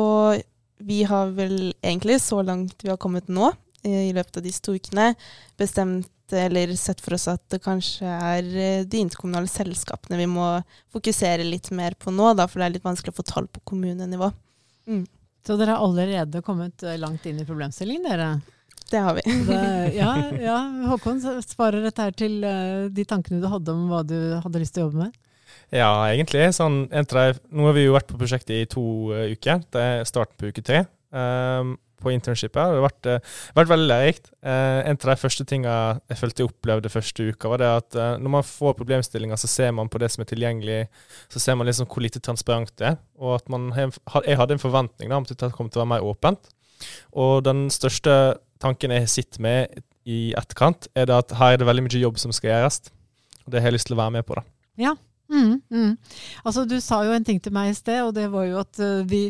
vi 0.84 1.02
har 1.08 1.32
vel 1.36 1.72
egentlig, 1.80 2.20
så 2.22 2.42
langt 2.44 2.84
vi 2.84 2.92
har 2.92 3.00
kommet 3.00 3.28
nå, 3.28 3.52
eh, 3.82 4.08
i 4.10 4.12
løpet 4.16 4.40
av 4.40 4.44
disse 4.46 4.62
to 4.64 4.76
ukene, 4.76 5.14
bestemt 5.60 6.10
eller 6.32 6.72
sett 6.76 7.02
for 7.04 7.14
oss 7.14 7.26
at 7.28 7.42
det 7.52 7.60
kanskje 7.64 8.08
er 8.08 8.46
eh, 8.56 8.86
de 8.88 9.02
interkommunale 9.04 9.50
selskapene 9.50 10.18
vi 10.18 10.28
må 10.30 10.46
fokusere 10.94 11.44
litt 11.46 11.70
mer 11.76 11.96
på 12.00 12.12
nå, 12.14 12.32
da, 12.38 12.48
for 12.48 12.60
det 12.60 12.68
er 12.68 12.76
litt 12.78 12.86
vanskelig 12.86 13.14
å 13.14 13.18
få 13.20 13.26
tall 13.28 13.48
på 13.52 13.62
kommunenivå. 13.72 14.30
Mm. 14.88 15.04
Så 15.44 15.58
dere 15.60 15.76
har 15.76 15.84
allerede 15.84 16.42
kommet 16.44 16.82
eh, 16.82 16.98
langt 17.00 17.26
inn 17.28 17.40
i 17.40 17.48
problemstillingen, 17.48 18.08
dere? 18.08 18.30
Det 18.90 19.00
har 19.00 19.16
vi. 19.16 19.22
Det, 19.48 19.60
ja, 20.00 20.12
ja, 20.40 20.58
Håkon, 20.90 21.20
svarer 21.44 21.84
dette 21.84 22.04
her 22.04 22.16
til 22.16 22.40
uh, 22.44 22.86
de 22.92 23.04
tankene 23.08 23.40
du 23.40 23.48
hadde 23.48 23.72
om 23.72 23.86
hva 23.90 24.02
du 24.06 24.16
hadde 24.44 24.60
lyst 24.60 24.76
til 24.76 24.84
å 24.84 24.88
jobbe 24.88 25.06
med? 25.06 25.20
Ja, 25.74 25.90
egentlig. 26.10 26.46
Sånn, 26.54 26.84
nå 26.90 27.68
har 27.68 27.76
vi 27.76 27.86
jo 27.86 27.96
vært 27.96 28.10
på 28.10 28.20
prosjektet 28.20 28.56
i 28.56 28.68
to 28.70 28.84
uh, 29.14 29.24
uker. 29.32 29.64
Det 29.74 29.82
er 29.82 30.06
starten 30.08 30.38
på 30.38 30.52
uke 30.52 30.62
tre. 30.64 30.84
Um, 31.14 31.76
på 32.04 32.12
internshipet. 32.12 32.58
Det 32.58 32.78
har 32.78 32.84
vært, 32.84 33.08
uh, 33.08 33.36
vært 33.56 33.70
veldig 33.72 33.88
lærerikt. 33.88 34.30
Uh, 34.44 34.82
en 34.84 34.98
av 34.98 35.08
de 35.08 35.16
første 35.18 35.46
tingene 35.48 35.76
jeg 36.10 36.20
følte 36.20 36.44
jeg 36.44 36.50
opplevde 36.50 36.92
første 36.92 37.28
uka, 37.30 37.50
var 37.52 37.62
det 37.62 37.70
at 37.70 37.98
uh, 37.98 38.10
når 38.20 38.34
man 38.36 38.46
får 38.46 38.76
problemstillinger, 38.80 39.40
så 39.40 39.50
ser 39.50 39.72
man 39.76 39.90
på 39.90 40.00
det 40.02 40.10
som 40.12 40.24
er 40.24 40.30
tilgjengelig, 40.30 40.80
så 41.32 41.42
ser 41.42 41.58
man 41.58 41.68
liksom 41.70 41.88
hvor 41.90 42.04
lite 42.04 42.22
transparent 42.24 42.74
det 42.80 42.92
er. 42.92 43.00
Og 43.22 43.38
at 43.38 43.48
man, 43.52 43.70
jeg 43.74 44.40
hadde 44.40 44.58
en 44.58 44.62
forventning 44.62 45.10
da, 45.10 45.20
om 45.20 45.26
at 45.26 45.34
det 45.34 45.54
kom 45.56 45.70
til 45.70 45.80
å 45.80 45.84
være 45.84 45.94
mer 45.96 46.10
åpent. 46.10 46.52
Og 47.16 47.40
den 47.46 47.66
største 47.72 48.36
tanken 48.62 48.92
jeg 48.94 49.10
sitter 49.12 49.44
med 49.44 49.82
i 50.04 50.34
etterkant, 50.36 50.90
er 50.94 51.08
det 51.08 51.16
at 51.16 51.34
her 51.38 51.54
er 51.54 51.62
det 51.62 51.68
veldig 51.68 51.86
mye 51.86 52.02
jobb 52.02 52.20
som 52.20 52.34
skal 52.34 52.52
gjøres. 52.52 52.82
Og 53.44 53.52
det 53.52 53.62
har 53.62 53.70
jeg 53.70 53.78
lyst 53.78 53.88
til 53.88 53.96
å 53.96 54.02
være 54.02 54.18
med 54.18 54.26
på. 54.28 54.36
da. 54.36 54.44
Ja, 54.80 54.94
Mm, 55.32 55.60
mm. 55.70 55.92
Altså, 56.44 56.64
du 56.68 56.76
sa 56.84 57.00
jo 57.06 57.14
en 57.16 57.24
ting 57.24 57.38
til 57.42 57.52
meg 57.54 57.70
i 57.70 57.76
sted, 57.76 58.02
og 58.04 58.12
det 58.16 58.26
var 58.32 58.44
jo 58.44 58.58
at 58.60 58.80
uh, 58.82 59.00
vi, 59.08 59.22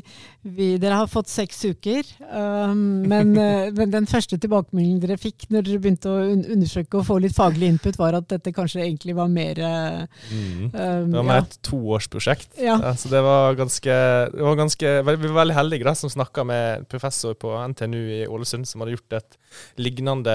vi, 0.42 0.74
dere 0.82 0.98
har 0.98 1.10
fått 1.10 1.30
seks 1.30 1.60
uker. 1.70 2.08
Um, 2.26 3.04
men, 3.10 3.30
uh, 3.38 3.70
men, 3.78 3.92
den 3.92 4.08
første 4.10 4.38
tilbakemeldingen 4.40 5.00
dere 5.04 5.18
fikk 5.20 5.46
når 5.54 5.68
dere 5.68 5.82
begynte 5.84 6.10
å 6.10 6.24
un 6.32 6.42
undersøke 6.56 6.98
og 6.98 7.06
få 7.08 7.20
litt 7.22 7.36
faglig 7.36 7.70
input, 7.70 7.98
var 8.00 8.18
at 8.18 8.26
dette 8.32 8.52
kanskje 8.54 8.82
egentlig 8.82 9.14
var 9.16 9.30
mer 9.30 9.60
uh, 9.62 10.02
mm. 10.30 10.64
um, 10.72 10.72
Det 10.72 11.20
var 11.20 11.28
mer 11.30 11.40
ja. 11.40 11.46
et 11.46 11.58
toårsprosjekt. 11.70 12.50
Ja. 12.58 12.78
Ja, 12.82 12.94
så 12.98 13.12
det 13.12 13.22
var 13.24 13.58
ganske, 13.58 13.98
det 14.34 14.48
var 14.48 14.58
ganske 14.58 14.94
Vi 15.06 15.30
var 15.30 15.38
veldig 15.44 15.58
heldige 15.60 15.86
da, 15.86 15.94
som 15.98 16.12
snakka 16.12 16.46
med 16.48 16.88
professor 16.90 17.38
på 17.38 17.54
NTNU 17.70 18.02
i 18.18 18.20
Ålesund, 18.26 18.66
som 18.68 18.82
hadde 18.82 18.96
gjort 18.96 19.20
et 19.20 19.38
lignende 19.78 20.34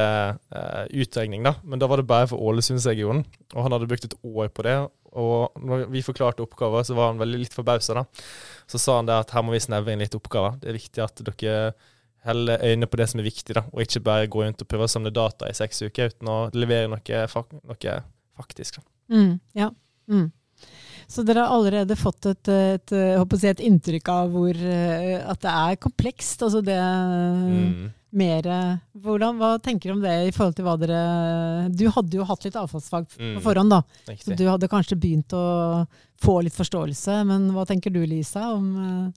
utregning. 0.95 1.43
da, 1.43 1.57
Men 1.67 1.81
da 1.81 1.89
var 1.91 1.99
det 1.99 2.07
bare 2.07 2.29
for 2.31 2.39
Ålesundsregionen, 2.39 3.25
og 3.53 3.65
han 3.65 3.75
hadde 3.75 3.89
brukt 3.89 4.07
et 4.07 4.15
år 4.23 4.47
på 4.55 4.63
det. 4.63 4.77
Og 5.17 5.61
når 5.65 5.87
vi 5.93 6.03
forklarte 6.05 6.43
oppgaver, 6.45 6.85
så 6.85 6.97
var 6.97 7.11
han 7.11 7.21
veldig 7.21 7.39
litt 7.41 7.55
forbausa. 7.55 8.03
Så 8.69 8.81
sa 8.81 8.99
han 8.99 9.09
det 9.09 9.17
at 9.23 9.33
her 9.33 9.45
må 9.45 9.55
vi 9.55 9.63
snevre 9.63 9.95
inn 9.95 10.03
litt 10.03 10.17
oppgaver. 10.17 10.59
Det 10.61 10.69
er 10.69 10.77
viktig 10.77 11.05
at 11.05 11.23
dere 11.25 11.59
holder 12.27 12.65
øynene 12.65 12.89
på 12.91 12.99
det 12.99 13.07
som 13.09 13.21
er 13.21 13.29
viktig, 13.29 13.55
da, 13.55 13.63
og 13.71 13.83
ikke 13.83 14.03
bare 14.03 14.27
går 14.31 14.49
rundt 14.49 14.63
og 14.63 14.69
prøver 14.69 14.89
å 14.89 14.91
samle 14.91 15.13
data 15.15 15.47
i 15.47 15.55
seks 15.55 15.85
uker 15.87 16.11
uten 16.11 16.31
å 16.31 16.39
levere 16.51 16.89
noe, 16.91 17.21
noe 17.63 17.95
faktisk. 18.39 18.81
Mm, 19.07 19.37
ja. 19.55 19.69
Mm. 20.11 20.27
Så 21.09 21.23
dere 21.25 21.45
har 21.45 21.55
allerede 21.55 21.95
fått 21.97 22.27
et, 22.29 22.49
et, 22.51 22.91
et, 22.93 23.45
et 23.49 23.63
inntrykk 23.65 24.11
av 24.13 24.33
hvor, 24.33 24.59
at 24.59 25.39
det 25.41 25.53
er 25.53 25.79
komplekst. 25.81 26.43
Altså 26.45 26.61
det 26.61 26.77
mm. 26.77 27.87
Mer 28.09 28.47
hvordan, 28.97 29.37
Hva 29.37 29.51
tenker 29.61 29.89
du 29.89 29.95
om 29.95 30.03
det 30.03 30.13
i 30.27 30.33
forhold 30.33 30.55
til 30.57 30.65
hva 30.65 30.75
dere 30.81 31.01
Du 31.69 31.85
hadde 31.93 32.17
jo 32.17 32.25
hatt 32.25 32.45
litt 32.47 32.57
avfallsfag 32.57 33.07
på 33.11 33.21
mm. 33.21 33.39
forhånd, 33.45 33.73
da. 33.75 33.83
Så 34.17 34.37
du 34.37 34.45
hadde 34.49 34.69
kanskje 34.71 34.97
begynt 34.97 35.35
å 35.37 35.85
få 36.21 36.39
litt 36.45 36.57
forståelse. 36.57 37.21
Men 37.29 37.49
hva 37.55 37.67
tenker 37.69 37.93
du, 37.93 38.01
Lisa, 38.09 38.51
om 38.55 39.11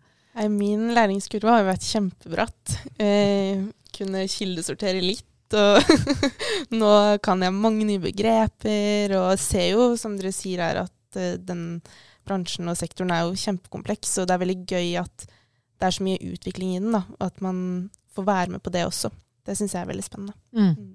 Min 0.52 0.92
læringskurve 0.96 1.50
har 1.52 1.62
jo 1.62 1.70
vært 1.72 1.88
kjempebratt. 1.88 2.76
Eh, 3.00 3.64
kunne 3.96 4.24
kildesortere 4.30 5.02
litt. 5.04 5.28
Og 5.52 5.82
nå 6.80 6.92
kan 7.24 7.42
jeg 7.44 7.52
mange 7.52 7.84
nye 7.88 8.00
begreper, 8.00 9.12
og 9.18 9.40
ser 9.40 9.74
jo, 9.74 9.90
som 10.00 10.16
dere 10.16 10.32
sier 10.32 10.62
her, 10.64 10.84
at 10.86 11.18
uh, 11.20 11.34
den 11.36 11.82
bransjen 12.24 12.70
og 12.70 12.78
sektoren 12.78 13.12
er 13.12 13.26
jo 13.26 13.38
kjempekompleks, 13.38 14.14
og 14.22 14.28
det 14.28 14.34
er 14.34 14.42
veldig 14.44 14.58
gøy 14.70 14.94
at 15.02 15.26
det 15.26 15.88
er 15.88 15.96
så 15.96 16.06
mye 16.06 16.30
utvikling 16.32 16.76
i 16.76 16.80
den. 16.80 16.94
da, 16.94 17.02
At 17.20 17.42
man 17.44 17.90
får 18.16 18.28
være 18.28 18.54
med 18.56 18.62
på 18.64 18.72
det 18.74 18.84
også. 18.88 19.10
Det 19.42 19.56
syns 19.58 19.74
jeg 19.74 19.82
er 19.82 19.90
veldig 19.90 20.04
spennende. 20.06 20.36
Mm. 20.54 20.70
Mm. 20.70 20.92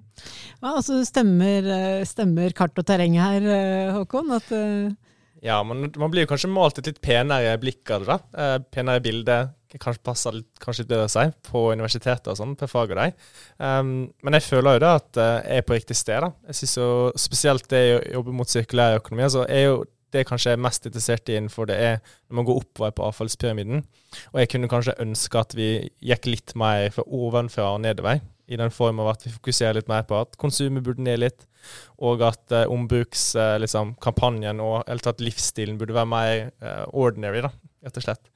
Ja, 0.62 0.70
altså 0.70 1.02
stemmer, 1.04 1.68
eh, 1.74 2.06
stemmer, 2.08 2.54
kart 2.56 2.80
og 2.80 2.86
terreng 2.88 3.18
her, 3.20 3.44
eh, 3.44 3.92
Håkon? 3.96 4.32
At, 4.38 4.48
uh... 4.54 4.88
Ja, 5.44 5.60
man, 5.62 5.84
man, 6.00 6.10
blir 6.10 6.24
jo 6.24 6.30
kanskje 6.32 6.50
malt 6.50 6.80
et 6.80 6.88
litt 6.88 7.02
penere 7.04 7.52
blikk 7.60 7.92
av 7.94 8.06
det. 8.06 8.16
da. 8.16 8.44
Eh, 8.44 8.56
penere 8.72 9.04
bilde. 9.04 9.38
Kanskje 9.76 10.00
passer 10.00 10.32
litt, 10.32 10.48
kanskje 10.64 10.86
litt 10.86 10.94
bedre 10.94 11.10
seg 11.12 11.34
på 11.44 11.66
universitetet 11.76 12.30
og 12.32 12.38
sånn, 12.38 12.56
på 12.56 12.70
fag 12.72 12.94
og 12.94 13.02
de. 13.02 13.10
Um, 13.60 13.90
men 14.24 14.36
jeg 14.38 14.46
føler 14.46 14.78
jo 14.78 14.80
da 14.86 14.94
at 14.96 15.20
jeg 15.20 15.60
er 15.60 15.66
på 15.68 15.76
riktig 15.76 15.98
sted. 15.98 16.24
da. 16.24 16.30
Jeg 16.48 16.62
synes 16.62 16.76
jo 16.80 16.88
Spesielt 17.20 17.68
det 17.68 17.82
å 17.98 18.00
jobbe 18.16 18.32
mot 18.40 18.48
sirkulær 18.48 18.96
økonomi. 19.02 19.28
så 19.28 19.44
er 19.44 19.66
jo 19.66 19.82
det 20.14 20.24
kanskje 20.28 20.54
er 20.54 20.62
mest 20.62 20.86
interessert 20.88 21.28
i 21.28 21.36
innenfor 21.36 21.68
det 21.68 21.76
er 21.76 21.98
når 22.00 22.38
man 22.38 22.48
går 22.48 22.60
oppover 22.62 22.94
på 22.96 23.04
avfallspyramiden. 23.08 23.84
Og 24.32 24.40
jeg 24.40 24.50
kunne 24.52 24.70
kanskje 24.70 24.96
ønske 25.04 25.40
at 25.40 25.54
vi 25.56 25.68
gikk 26.04 26.28
litt 26.30 26.54
mer 26.58 26.88
fra 26.94 27.04
ovenfra 27.04 27.74
og 27.74 27.82
nedover. 27.84 28.22
I 28.48 28.56
den 28.56 28.72
form 28.72 29.02
av 29.04 29.10
at 29.12 29.26
vi 29.26 29.34
fokuserer 29.34 29.76
litt 29.76 29.90
mer 29.90 30.06
på 30.08 30.16
at 30.22 30.38
konsumet 30.40 30.84
burde 30.86 31.04
ned 31.04 31.20
litt, 31.20 31.44
og 32.00 32.22
at 32.24 32.54
eh, 32.56 32.70
ombrukskampanjen 32.72 33.52
eh, 33.52 34.54
liksom, 34.56 34.64
og 34.64 34.88
eller 34.88 35.04
tatt 35.04 35.20
livsstilen 35.20 35.76
burde 35.76 35.96
være 35.96 36.08
mer 36.08 36.32
eh, 36.48 36.84
ordinary, 36.96 37.42
da, 37.44 37.52
rett 37.84 38.00
og 38.00 38.06
slett. 38.06 38.30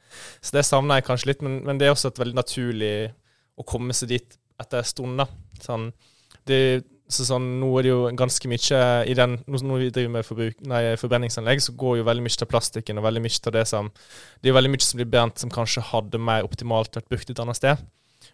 Så 0.45 0.53
det 0.59 0.67
savner 0.69 1.01
jeg 1.01 1.07
kanskje 1.09 1.31
litt, 1.31 1.45
men, 1.47 1.63
men, 1.65 1.81
det 1.81 1.89
er 1.89 1.95
også 1.95 2.13
et 2.13 2.21
veldig 2.21 2.37
naturlig 2.37 2.95
å 3.57 3.65
komme 3.65 3.97
seg 3.97 4.13
dit 4.13 4.37
etter 4.61 4.83
en 4.83 4.91
stund. 4.91 5.23
da. 5.23 5.29
Sånn, 5.65 5.89
det, 6.49 6.61
så 7.15 7.27
sånn, 7.29 7.47
nå 7.61 7.71
er 7.79 7.87
det 7.87 7.93
jo 7.93 8.03
ganske 8.19 8.51
mye 8.51 8.83
i 9.09 9.17
den 9.19 9.39
Når 9.47 9.81
vi 9.81 9.91
driver 9.95 10.13
med 10.17 10.27
forbruk, 10.27 10.61
nei, 10.69 10.83
forbrenningsanlegg, 11.01 11.63
så 11.65 11.75
går 11.79 12.01
jo 12.01 12.07
veldig 12.09 12.25
mye 12.27 12.45
av 12.45 12.51
plastikken 12.51 13.01
og 13.01 13.07
veldig 13.07 13.25
mye 13.25 13.41
av 13.47 13.57
det 13.57 13.65
som 13.71 13.91
Det 13.95 14.49
er 14.49 14.53
jo 14.53 14.59
veldig 14.59 14.73
mye 14.75 14.87
som 14.87 15.01
blir 15.01 15.11
brent 15.13 15.43
som 15.43 15.53
kanskje 15.53 15.85
hadde 15.93 16.21
mer 16.21 16.47
optimalt 16.47 16.97
vært 16.97 17.11
brukt 17.13 17.31
et 17.31 17.43
annet 17.43 17.59
sted. 17.59 17.85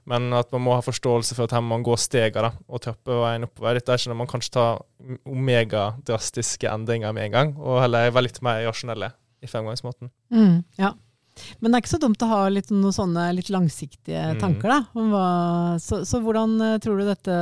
Men 0.09 0.33
at 0.37 0.53
man 0.53 0.65
må 0.65 0.77
ha 0.77 0.85
forståelse 0.85 1.37
for 1.37 1.49
at 1.49 1.55
her 1.57 1.65
må 1.65 1.77
man 1.77 1.87
gå 1.87 1.97
stegene 2.01 2.53
og 2.69 2.83
trappe 2.85 3.19
veien 3.23 3.45
oppover. 3.47 3.77
Dette 3.77 3.93
er 3.93 4.01
ikke 4.01 4.13
når 4.13 4.21
man 4.23 4.31
kanskje 4.31 4.55
tar 4.57 4.83
omegadrastiske 5.29 6.71
endringer 6.71 7.13
med 7.17 7.29
en 7.29 7.37
gang, 7.37 7.53
og 7.61 7.83
heller 7.85 8.13
være 8.13 8.29
litt 8.29 8.41
mer 8.45 8.63
rasjonelle 8.69 9.13
i 9.45 9.51
fremgangsmåten. 9.51 10.11
Mm, 10.35 10.63
ja. 10.81 10.95
Men 11.59 11.71
det 11.71 11.79
er 11.79 11.85
ikke 11.85 11.95
så 11.95 12.01
dumt 12.03 12.25
å 12.25 12.31
ha 12.31 12.41
litt, 12.53 12.73
noen 12.75 12.95
sånne 12.95 13.27
litt 13.37 13.51
langsiktige 13.55 14.35
mm. 14.35 14.41
tanker, 14.43 14.73
da. 14.73 15.09
Hva, 15.13 15.27
så, 15.83 16.03
så, 16.09 16.23
hvordan 16.25 16.57
eh, 16.65 16.79
tror 16.83 17.01
du 17.01 17.07
dette 17.09 17.37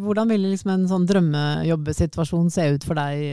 Hvordan 0.00 0.30
ville 0.30 0.52
liksom 0.52 0.74
en 0.74 0.88
sånn 0.90 1.06
drømmejobbesituasjon 1.10 2.50
se 2.52 2.66
ut 2.76 2.86
for 2.86 3.00
deg 3.00 3.24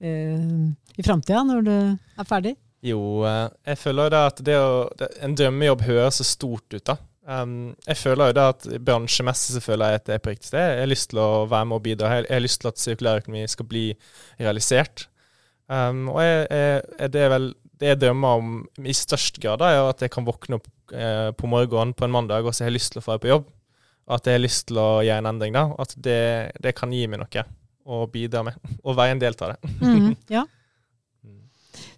eh, 0.00 0.64
i 0.98 1.06
framtida, 1.06 1.44
når 1.46 1.68
du 1.68 1.76
er 1.76 2.28
ferdig? 2.28 2.56
Jo, 2.84 3.00
eh, 3.26 3.44
jeg 3.72 3.80
føler 3.80 4.14
da 4.14 4.24
at 4.30 4.42
det 4.46 4.58
å, 4.60 4.72
det, 4.98 5.10
en 5.24 5.36
drømmejobb 5.38 5.86
høres 5.88 6.20
så 6.20 6.26
stort 6.26 6.74
ut, 6.74 6.84
da. 6.86 6.98
Um, 7.28 7.74
jeg 7.84 7.98
føler 8.00 8.30
jo 8.30 8.36
da 8.38 8.46
at 8.54 8.64
bransjemessig 8.80 9.58
så 9.58 9.60
føler 9.60 9.90
jeg 9.92 10.00
at 10.00 10.06
det 10.08 10.14
er 10.14 10.20
på 10.24 10.32
riktig 10.32 10.48
sted. 10.48 10.64
Jeg 10.64 10.80
har 10.80 10.88
lyst 10.88 11.10
til 11.10 11.20
å 11.20 11.44
være 11.50 11.68
med 11.68 11.76
og 11.76 11.82
bidra. 11.84 12.12
Jeg 12.22 12.30
har 12.32 12.40
lyst 12.40 12.62
til 12.62 12.70
at 12.70 12.80
sirkulærøkonomi 12.80 13.42
skal 13.52 13.68
bli 13.68 13.84
realisert. 14.38 15.04
Um, 15.68 16.06
og 16.14 16.22
jeg, 16.24 16.46
jeg, 16.48 17.10
det 17.12 17.24
er 17.26 17.34
vel 17.34 17.50
det 17.78 17.92
jeg 17.92 18.00
drømmer 18.02 18.40
om 18.40 18.56
i 18.82 18.94
størst 18.96 19.38
grad, 19.42 19.62
er 19.62 19.84
at 19.86 20.02
jeg 20.02 20.12
kan 20.14 20.26
våkne 20.26 20.58
opp 20.58 20.66
eh, 20.92 21.30
på 21.38 21.50
morgenen 21.50 21.94
på 21.94 22.06
en 22.06 22.14
mandag 22.14 22.46
og 22.46 22.54
så 22.54 22.64
har 22.64 22.72
jeg 22.72 22.80
lyst 22.80 22.94
til 22.94 23.02
å 23.02 23.06
dra 23.06 23.18
på 23.22 23.30
jobb. 23.30 23.46
At 24.08 24.26
jeg 24.26 24.38
har 24.38 24.42
lyst 24.42 24.68
til 24.70 24.80
å 24.80 24.88
gjøre 25.04 25.20
en 25.20 25.30
endring. 25.34 25.54
da, 25.54 25.66
At 25.78 25.92
det, 26.00 26.20
det 26.64 26.74
kan 26.78 26.92
gi 26.94 27.04
meg 27.10 27.20
noe 27.20 27.44
å 27.88 28.04
bidra 28.10 28.44
med. 28.46 28.56
Og 28.86 28.96
være 28.96 29.16
en 29.16 29.22
del 29.22 29.36
av 29.36 29.54
det. 29.54 29.72
Mm, 29.84 30.14
ja. 30.32 30.44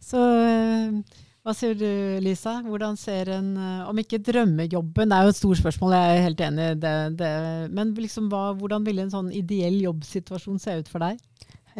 Så 0.02 0.20
eh, 0.42 1.18
hva 1.40 1.54
sier 1.56 1.76
du, 1.78 1.87
Lisa? 2.20 2.58
Hvordan 2.66 2.99
ser 3.00 3.30
en 3.32 3.54
eh, 3.56 3.88
Om 3.88 4.02
ikke 4.02 4.20
drømmejobben, 4.26 5.08
det 5.08 5.16
er 5.16 5.26
jo 5.26 5.32
et 5.32 5.38
stort 5.38 5.60
spørsmål, 5.62 5.94
jeg 5.96 6.16
er 6.16 6.26
helt 6.26 6.42
enig 6.44 6.66
i 6.66 6.80
det, 6.82 6.96
det. 7.22 7.32
Men 7.72 7.94
liksom, 7.96 8.28
hva, 8.32 8.50
hvordan 8.58 8.84
ville 8.87 9.06
en 9.06 9.14
sånn 9.14 9.30
ideell 9.32 9.78
jobbsituasjon 9.87 10.60
se 10.60 10.76
ut 10.82 10.90
for 10.90 11.06
deg? 11.06 11.22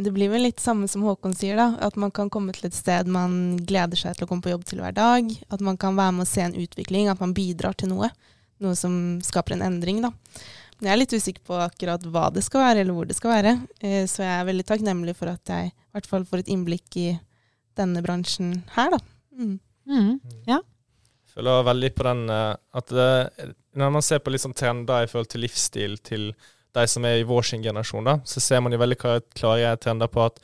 Det 0.05 0.13
blir 0.15 0.31
vel 0.33 0.47
litt 0.47 0.61
samme 0.63 0.89
som 0.89 1.05
Håkon 1.05 1.35
sier, 1.37 1.59
da. 1.61 1.75
At 1.85 1.97
man 2.01 2.13
kan 2.15 2.31
komme 2.33 2.55
til 2.57 2.69
et 2.69 2.77
sted 2.77 3.09
man 3.11 3.59
gleder 3.67 3.99
seg 3.99 4.17
til 4.17 4.27
å 4.27 4.31
komme 4.31 4.45
på 4.45 4.53
jobb 4.53 4.65
til 4.69 4.83
hver 4.83 4.95
dag. 4.97 5.29
At 5.53 5.65
man 5.65 5.79
kan 5.81 5.99
være 5.99 6.17
med 6.19 6.27
å 6.27 6.31
se 6.31 6.45
en 6.45 6.57
utvikling, 6.57 7.11
at 7.11 7.21
man 7.23 7.35
bidrar 7.37 7.77
til 7.79 7.93
noe. 7.93 8.11
Noe 8.61 8.77
som 8.77 8.95
skaper 9.25 9.57
en 9.57 9.67
endring, 9.69 10.03
da. 10.05 10.13
Men 10.81 10.89
jeg 10.89 10.93
er 10.95 11.01
litt 11.03 11.15
usikker 11.17 11.45
på 11.45 11.57
akkurat 11.61 12.05
hva 12.09 12.29
det 12.33 12.43
skal 12.47 12.65
være, 12.65 12.83
eller 12.83 12.97
hvor 12.97 13.09
det 13.09 13.17
skal 13.19 13.35
være. 13.35 13.57
Eh, 13.85 14.05
så 14.09 14.25
jeg 14.25 14.33
er 14.33 14.47
veldig 14.49 14.67
takknemlig 14.69 15.17
for 15.19 15.33
at 15.33 15.53
jeg 15.53 15.73
i 15.73 15.97
hvert 15.97 16.09
fall 16.09 16.25
får 16.29 16.45
et 16.45 16.53
innblikk 16.55 16.97
i 17.01 17.09
denne 17.77 18.01
bransjen 18.05 18.55
her, 18.77 18.95
da. 18.97 19.01
Mm. 19.37 19.59
Mm. 19.91 20.15
Ja. 20.49 20.61
Jeg 20.61 21.35
føler 21.37 21.67
veldig 21.69 21.91
på 21.97 22.07
den 22.09 22.23
eh, 22.33 22.55
at 22.81 22.95
det, 22.97 23.11
når 23.77 23.93
man 23.99 24.07
ser 24.07 24.25
på 24.25 24.33
litt 24.33 24.45
sånn 24.45 24.57
trender 24.57 25.05
i 25.05 25.11
forhold 25.11 25.31
til 25.35 25.45
livsstil 25.45 26.01
til 26.05 26.31
de 26.77 26.87
som 26.91 27.07
er 27.07 27.21
i 27.21 27.27
vår 27.27 27.49
sin 27.51 27.65
generasjon, 27.65 28.07
da, 28.07 28.19
så 28.25 28.43
ser 28.43 28.63
man 28.63 28.75
jo 28.75 28.81
veldig 28.81 28.99
klare 29.01 29.73
trender 29.83 30.11
på 30.13 30.25
at 30.27 30.39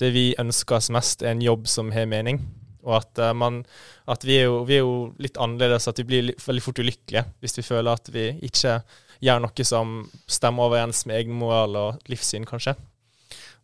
det 0.00 0.12
vi 0.12 0.26
ønsker 0.40 0.78
oss 0.78 0.92
mest, 0.92 1.24
er 1.24 1.34
en 1.34 1.44
jobb 1.44 1.68
som 1.70 1.92
har 1.94 2.08
mening. 2.10 2.40
Og 2.86 3.00
at, 3.00 3.18
uh, 3.18 3.32
man, 3.34 3.62
at 4.06 4.24
vi, 4.24 4.38
er 4.40 4.50
jo, 4.50 4.60
vi, 4.68 4.78
er 4.78 4.84
jo, 4.84 4.98
litt 5.22 5.38
annerledes, 5.42 5.88
at 5.90 5.98
vi 6.00 6.06
blir 6.06 6.34
veldig 6.38 6.62
fort 6.62 6.78
ulykkelige 6.78 7.24
hvis 7.42 7.58
vi 7.58 7.66
føler 7.66 7.98
at 7.98 8.10
vi 8.14 8.28
ikke 8.46 8.78
gjør 9.24 9.40
noe 9.42 9.66
som 9.66 9.96
stemmer 10.30 10.68
overens 10.68 11.06
med 11.08 11.18
egen 11.18 11.34
moral 11.34 11.78
og 11.80 12.10
livssyn, 12.12 12.46
kanskje. 12.46 12.76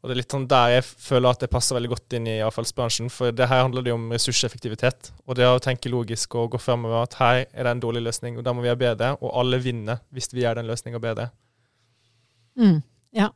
Og 0.02 0.11
det 0.11 0.16
er 0.16 0.19
litt 0.19 0.35
sånn 0.35 0.49
der 0.50 0.73
jeg 0.73 0.85
føler 0.88 1.31
at 1.31 1.45
det 1.45 1.50
passer 1.52 1.76
veldig 1.76 1.92
godt 1.92 2.16
inn 2.19 2.25
i 2.26 2.40
avfallsbransjen. 2.42 3.11
For 3.12 3.31
det 3.31 3.47
her 3.47 3.62
handler 3.62 3.85
det 3.87 3.92
jo 3.92 3.99
om 4.00 4.09
ressurseffektivitet. 4.11 5.12
Og 5.31 5.38
det 5.38 5.47
å 5.47 5.61
tenke 5.62 5.92
logisk 5.92 6.35
og 6.40 6.57
gå 6.57 6.59
fremover 6.59 7.04
at 7.04 7.14
her 7.21 7.45
er 7.45 7.69
det 7.69 7.75
en 7.76 7.83
dårlig 7.85 8.02
løsning, 8.09 8.40
og 8.40 8.42
da 8.42 8.50
må 8.50 8.64
vi 8.64 8.73
gjøre 8.73 8.81
bedre. 8.81 9.12
Og 9.21 9.31
alle 9.38 9.62
vinner 9.62 10.02
hvis 10.11 10.33
vi 10.35 10.42
gjør 10.42 10.59
den 10.59 10.66
løsninga 10.73 10.99
bedre. 11.02 11.28
Mm, 12.59 12.80
ja. 13.16 13.30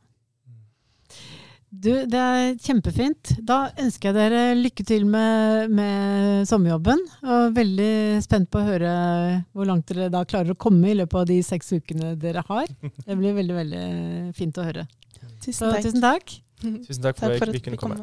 Du, 1.67 1.91
det 2.09 2.19
er 2.19 2.55
kjempefint. 2.63 3.35
Da 3.45 3.67
ønsker 3.77 4.09
jeg 4.09 4.17
dere 4.17 4.41
lykke 4.57 4.85
til 4.87 5.05
med, 5.09 5.73
med, 5.73 6.47
sommerjobben. 6.49 7.03
Og 7.27 7.55
veldig 7.57 8.23
spent 8.25 8.49
på 8.53 8.61
å 8.61 8.67
høre 8.69 8.91
hvor 9.51 9.67
langt 9.69 9.89
dere 9.91 10.09
da 10.13 10.23
klarer 10.27 10.55
å 10.55 10.59
komme 10.59 10.93
i 10.93 10.97
løpet 10.97 11.21
av 11.21 11.27
de 11.29 11.41
seks 11.45 11.73
ukene 11.75 12.15
dere 12.19 12.45
har. 12.47 12.69
Det 13.03 13.17
blir 13.19 13.35
veldig, 13.37 13.57
veldig 13.61 13.87
fint 14.37 14.57
å 14.57 14.67
høre. 14.69 14.87
Tusen 15.43 15.73
takk. 15.73 15.83
Tusen 15.83 16.05
takk. 16.05 16.37
Tusen 16.61 17.03
takk 17.03 17.19
for, 17.19 17.35
at 17.35 17.53
vi 17.53 17.65
kunne 17.67 17.81
komme. 17.81 17.99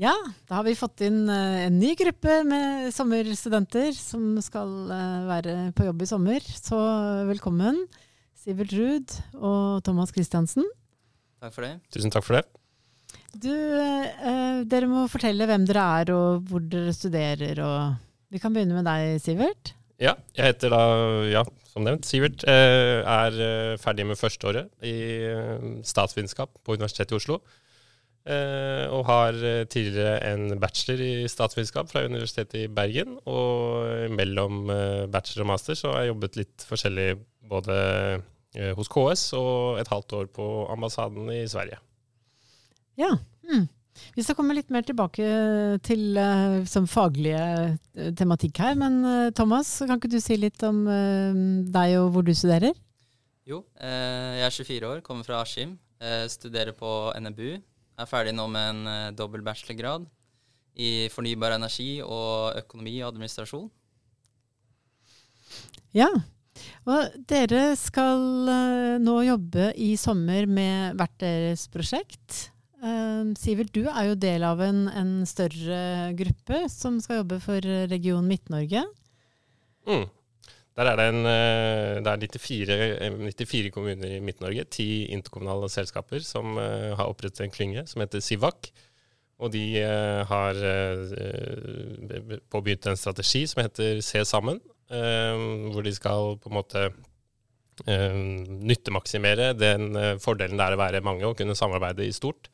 Ja, 0.00 0.14
da 0.48 0.56
har 0.58 0.64
vi 0.66 0.74
fått 0.74 1.04
inn 1.06 1.28
uh, 1.30 1.66
en 1.68 1.76
ny 1.78 1.92
gruppe 1.94 2.40
med 2.48 2.88
sommerstudenter 2.96 3.92
som 3.94 4.40
skal 4.42 4.72
uh, 4.90 5.20
være 5.28 5.54
på 5.76 5.86
jobb 5.86 6.02
i 6.02 6.08
sommer. 6.10 6.48
Så 6.58 6.80
velkommen. 7.28 7.78
Sivert 8.44 8.74
Ruud 8.76 9.14
og 9.40 9.84
Thomas 9.86 10.12
Christiansen. 10.12 10.66
Takk 11.40 11.54
for 11.54 11.64
det. 11.64 11.78
Tusen 11.94 12.12
takk 12.12 12.26
for 12.26 12.36
det. 12.36 12.44
Du, 13.40 13.50
eh, 13.50 14.60
dere 14.68 14.88
må 14.90 15.06
fortelle 15.08 15.46
hvem 15.48 15.64
dere 15.64 15.84
er 16.02 16.12
og 16.12 16.44
hvor 16.50 16.60
dere 16.60 16.92
studerer. 16.92 17.56
Og 17.64 17.96
vi 18.28 18.42
kan 18.42 18.52
begynne 18.52 18.76
med 18.76 18.84
deg, 18.84 19.16
Sivert. 19.24 19.72
Ja, 20.02 20.12
jeg 20.36 20.52
heter 20.52 20.74
da, 20.74 20.82
ja, 21.30 21.42
som 21.70 21.86
nevnt, 21.86 22.04
Sivert. 22.04 22.44
Eh, 22.44 23.00
er 23.00 23.40
eh, 23.48 23.76
ferdig 23.80 24.04
med 24.10 24.20
førsteåret 24.20 24.68
i 24.84 24.94
eh, 25.24 25.68
statsvitenskap 25.86 26.52
på 26.60 26.76
Universitetet 26.76 27.16
i 27.16 27.20
Oslo. 27.22 27.40
Eh, 28.28 28.84
og 28.92 29.06
har 29.08 29.40
eh, 29.40 29.64
tidligere 29.72 30.20
en 30.34 30.58
bachelor 30.60 31.00
i 31.00 31.28
statsvitenskap 31.32 31.88
fra 31.88 32.04
Universitetet 32.04 32.60
i 32.66 32.68
Bergen. 32.68 33.16
Og 33.24 34.12
mellom 34.12 34.68
bachelor 35.08 35.48
og 35.48 35.52
master 35.54 35.80
så 35.80 35.94
har 35.94 36.04
jeg 36.04 36.12
jobbet 36.12 36.40
litt 36.42 36.68
forskjellig 36.68 37.08
både 37.48 37.80
hos 38.78 38.90
KS 38.92 39.32
og 39.38 39.80
et 39.80 39.88
halvt 39.90 40.12
år 40.18 40.28
på 40.30 40.44
ambassaden 40.70 41.26
i 41.34 41.42
Sverige. 41.50 41.80
Ja. 43.00 43.10
Mm. 43.50 43.66
Vi 44.14 44.22
skal 44.24 44.36
komme 44.38 44.56
litt 44.56 44.72
mer 44.74 44.84
tilbake 44.86 45.26
til 45.86 46.18
uh, 46.18 46.62
som 46.68 46.86
faglige 46.90 47.44
uh, 47.44 48.10
tematikk 48.18 48.58
her. 48.62 48.74
Men 48.78 48.98
uh, 49.06 49.30
Thomas, 49.36 49.70
kan 49.84 49.98
ikke 49.98 50.10
du 50.10 50.18
si 50.22 50.38
litt 50.40 50.62
om 50.66 50.82
deg 51.74 51.98
og 52.00 52.10
hvor 52.14 52.26
du 52.26 52.34
studerer? 52.34 52.74
Jo, 53.44 53.60
jeg 53.76 54.40
er 54.46 54.54
24 54.56 54.88
år, 54.88 55.00
kommer 55.04 55.26
fra 55.26 55.42
Askim. 55.44 55.74
studerer 56.32 56.72
på 56.72 57.12
NMBU. 57.20 57.58
Er 58.00 58.08
ferdig 58.08 58.32
nå 58.32 58.46
med 58.48 58.70
en 58.70 59.16
dobbel 59.16 59.44
bachelorgrad 59.44 60.06
i 60.80 61.10
fornybar 61.12 61.52
energi 61.52 62.00
og 62.00 62.56
økonomi 62.62 62.94
og 63.02 63.10
administrasjon. 63.10 63.68
Ja, 65.92 66.08
og 66.88 67.14
dere 67.30 67.74
skal 67.78 68.20
nå 69.02 69.14
jobbe 69.26 69.70
i 69.80 69.94
sommer 70.00 70.48
med 70.50 70.98
hvert 70.98 71.14
deres 71.22 71.66
prosjekt. 71.72 72.50
Uh, 72.84 73.32
Sivert, 73.40 73.72
du 73.72 73.86
er 73.88 74.10
jo 74.10 74.18
del 74.20 74.44
av 74.44 74.60
en, 74.60 74.84
en, 74.92 75.12
større 75.28 76.12
gruppe 76.18 76.66
som 76.68 76.98
skal 77.00 77.22
jobbe 77.22 77.40
for 77.40 77.64
Region 77.88 78.26
Midt-Norge. 78.28 78.84
Mm. 79.88 80.04
Der 80.74 80.90
er 80.90 80.98
det, 80.98 81.04
en, 81.12 81.26
eh, 81.30 82.00
det 82.02 82.10
er 82.10 82.22
94, 82.34 82.76
94 83.30 83.70
kommuner 83.70 84.16
i 84.16 84.22
Midt-Norge, 84.24 84.64
ti 84.66 85.06
interkommunale 85.14 85.68
selskaper, 85.70 86.18
som 86.26 86.58
har 86.58 87.06
opprettet 87.06 87.44
en 87.44 87.54
klynge 87.54 87.84
som 87.86 88.02
heter 88.02 88.18
Sivak. 88.24 88.72
Og 89.38 89.52
de 89.54 89.62
har 90.26 90.58
påbegynt 92.50 92.88
en 92.90 92.98
strategi 92.98 93.44
som 93.46 93.62
heter 93.62 94.02
Se 94.02 94.24
sammen, 94.26 94.58
hvor 94.88 95.84
de 95.86 95.92
skal 95.96 96.34
på 96.42 96.50
en 96.50 96.56
måte 96.58 96.88
nyttemaksimere 97.88 99.48
den 99.56 99.96
fordelen 100.22 100.60
det 100.60 100.66
er 100.66 100.76
å 100.76 100.78
være 100.78 101.00
mange 101.02 101.26
og 101.26 101.38
kunne 101.40 101.56
samarbeide 101.58 102.04
i 102.06 102.12
stort. 102.14 102.50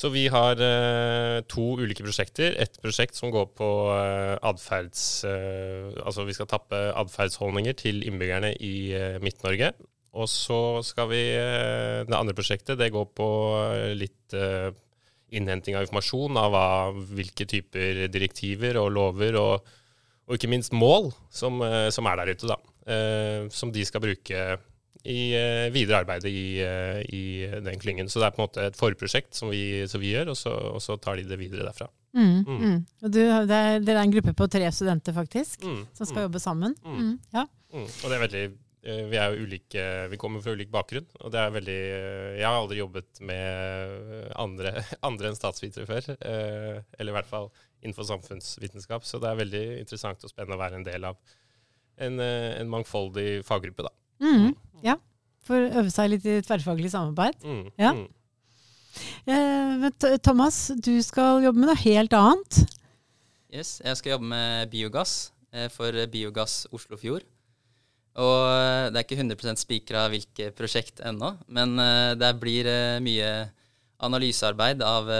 Så 0.00 0.08
vi 0.14 0.28
har 0.32 0.60
eh, 0.62 1.42
to 1.50 1.64
ulike 1.80 2.04
prosjekter. 2.06 2.54
Et 2.62 2.76
prosjekt 2.82 3.18
som 3.18 3.32
går 3.34 3.50
på 3.58 3.70
eh, 3.92 4.36
atferds... 4.48 5.24
Eh, 5.28 5.90
altså 6.04 6.24
vi 6.28 6.36
skal 6.36 6.48
tappe 6.50 6.78
atferdsholdninger 6.96 7.76
til 7.78 8.04
innbyggerne 8.08 8.54
i 8.64 8.74
Midt-Norge. 9.22 9.74
Og 10.16 10.26
så 10.30 10.80
skal 10.82 11.10
vi 11.12 11.22
Det 11.30 12.16
andre 12.16 12.34
prosjektet 12.34 12.78
det 12.80 12.90
går 12.90 13.04
på 13.14 13.28
litt 13.94 14.34
innhenting 15.30 15.76
av 15.78 15.84
informasjon 15.84 16.38
av 16.40 16.50
hva, 16.50 16.64
hvilke 17.14 17.46
typer 17.46 18.08
direktiver 18.10 18.80
og 18.80 18.90
lover 18.96 19.38
og, 19.38 19.68
og 20.30 20.36
ikke 20.36 20.50
minst 20.52 20.70
mål 20.70 21.10
som, 21.34 21.58
som 21.90 22.06
er 22.06 22.20
der 22.20 22.30
ute, 22.36 22.46
da. 22.46 22.56
som 23.50 23.72
de 23.74 23.82
skal 23.82 24.02
bruke 24.04 24.44
i 25.08 25.32
uh, 25.32 25.72
videre 25.72 26.02
arbeidet 26.02 26.30
i, 26.30 26.60
i, 27.08 27.22
den 27.64 27.80
klyngen. 27.80 28.08
Så 28.08 28.20
det 28.20 28.28
er 28.28 28.36
på 28.36 28.42
en 28.42 28.48
måte 28.48 28.66
et 28.68 28.78
forprosjekt 28.78 29.36
som 29.36 29.52
vi, 29.52 29.86
som 29.88 30.02
vi 30.02 30.14
gjør, 30.14 30.32
og 30.34 30.38
så, 30.38 30.54
og 30.74 30.80
så, 30.84 30.98
tar 31.00 31.20
de 31.20 31.28
det 31.28 31.40
videre 31.40 31.68
derfra. 31.68 31.88
Mm, 32.16 32.40
mm. 32.42 32.56
Mm. 32.58 32.80
Og 33.04 33.12
du, 33.12 33.20
det 33.20 33.60
er, 33.60 33.84
Dere 33.84 34.00
er 34.00 34.08
en 34.08 34.16
gruppe 34.16 34.34
på 34.36 34.48
tre 34.50 34.66
studenter 34.74 35.14
faktisk, 35.16 35.62
mm, 35.62 35.84
som 35.94 36.08
skal 36.08 36.20
mm. 36.20 36.26
jobbe 36.28 36.42
sammen. 36.42 36.74
Mm. 36.84 37.14
Ja. 37.36 37.46
Og 37.76 38.04
det 38.08 38.16
er 38.16 38.26
veldig 38.26 38.50
vi 38.80 39.18
er 39.20 39.34
jo 39.34 39.44
ulike, 39.44 39.82
vi 40.08 40.16
kommer 40.16 40.40
fra 40.40 40.54
ulik 40.56 40.70
bakgrunn. 40.72 41.04
og 41.20 41.28
det 41.34 41.36
er 41.36 41.50
veldig, 41.52 41.80
Jeg 42.38 42.46
har 42.46 42.54
aldri 42.56 42.78
jobbet 42.78 43.20
med 43.20 44.30
andre, 44.40 44.72
andre 45.08 45.28
enn 45.28 45.36
statsvitere 45.36 45.84
før. 45.84 46.08
Eller 46.16 47.12
i 47.12 47.16
hvert 47.18 47.28
fall 47.28 47.50
innenfor 47.80 48.06
samfunnsvitenskap. 48.08 49.06
Så 49.08 49.20
det 49.22 49.30
er 49.30 49.40
veldig 49.40 49.64
interessant 49.80 50.24
og 50.24 50.32
spennende 50.32 50.58
å 50.58 50.62
være 50.62 50.80
en 50.80 50.86
del 50.86 51.06
av 51.10 51.18
en, 52.00 52.20
en 52.20 52.72
mangfoldig 52.72 53.42
faggruppe. 53.48 53.86
da. 53.86 53.92
Mm, 54.24 54.54
ja. 54.84 54.96
For 55.46 55.56
å 55.56 55.82
øve 55.82 55.92
seg 55.92 56.12
litt 56.12 56.28
i 56.28 56.38
tverrfaglig 56.44 56.92
samarbeid. 56.92 57.40
Mm, 57.44 57.66
ja. 57.80 57.94
Mm. 57.96 58.08
Eh, 59.30 60.16
Thomas, 60.24 60.62
du 60.76 60.94
skal 61.04 61.44
jobbe 61.44 61.62
med 61.62 61.70
noe 61.70 61.82
helt 61.82 62.16
annet. 62.16 62.62
Yes, 63.50 63.78
jeg 63.82 63.98
skal 63.98 64.16
jobbe 64.16 64.30
med 64.30 64.70
biogass 64.72 65.32
eh, 65.52 65.68
for 65.72 65.96
Biogass 66.12 66.64
Oslofjord. 66.74 67.26
Og 68.18 68.36
eh, 68.50 68.90
det 68.90 68.98
er 69.00 69.06
ikke 69.06 69.20
100% 69.22 69.62
spikra 69.62 70.04
hvilket 70.10 70.56
prosjekt 70.58 71.02
ennå, 71.06 71.34
men 71.54 71.78
eh, 71.78 72.12
det 72.18 72.30
blir 72.42 72.68
eh, 72.68 72.98
mye 73.04 73.30
analysearbeid 74.00 74.80
av 74.82 75.10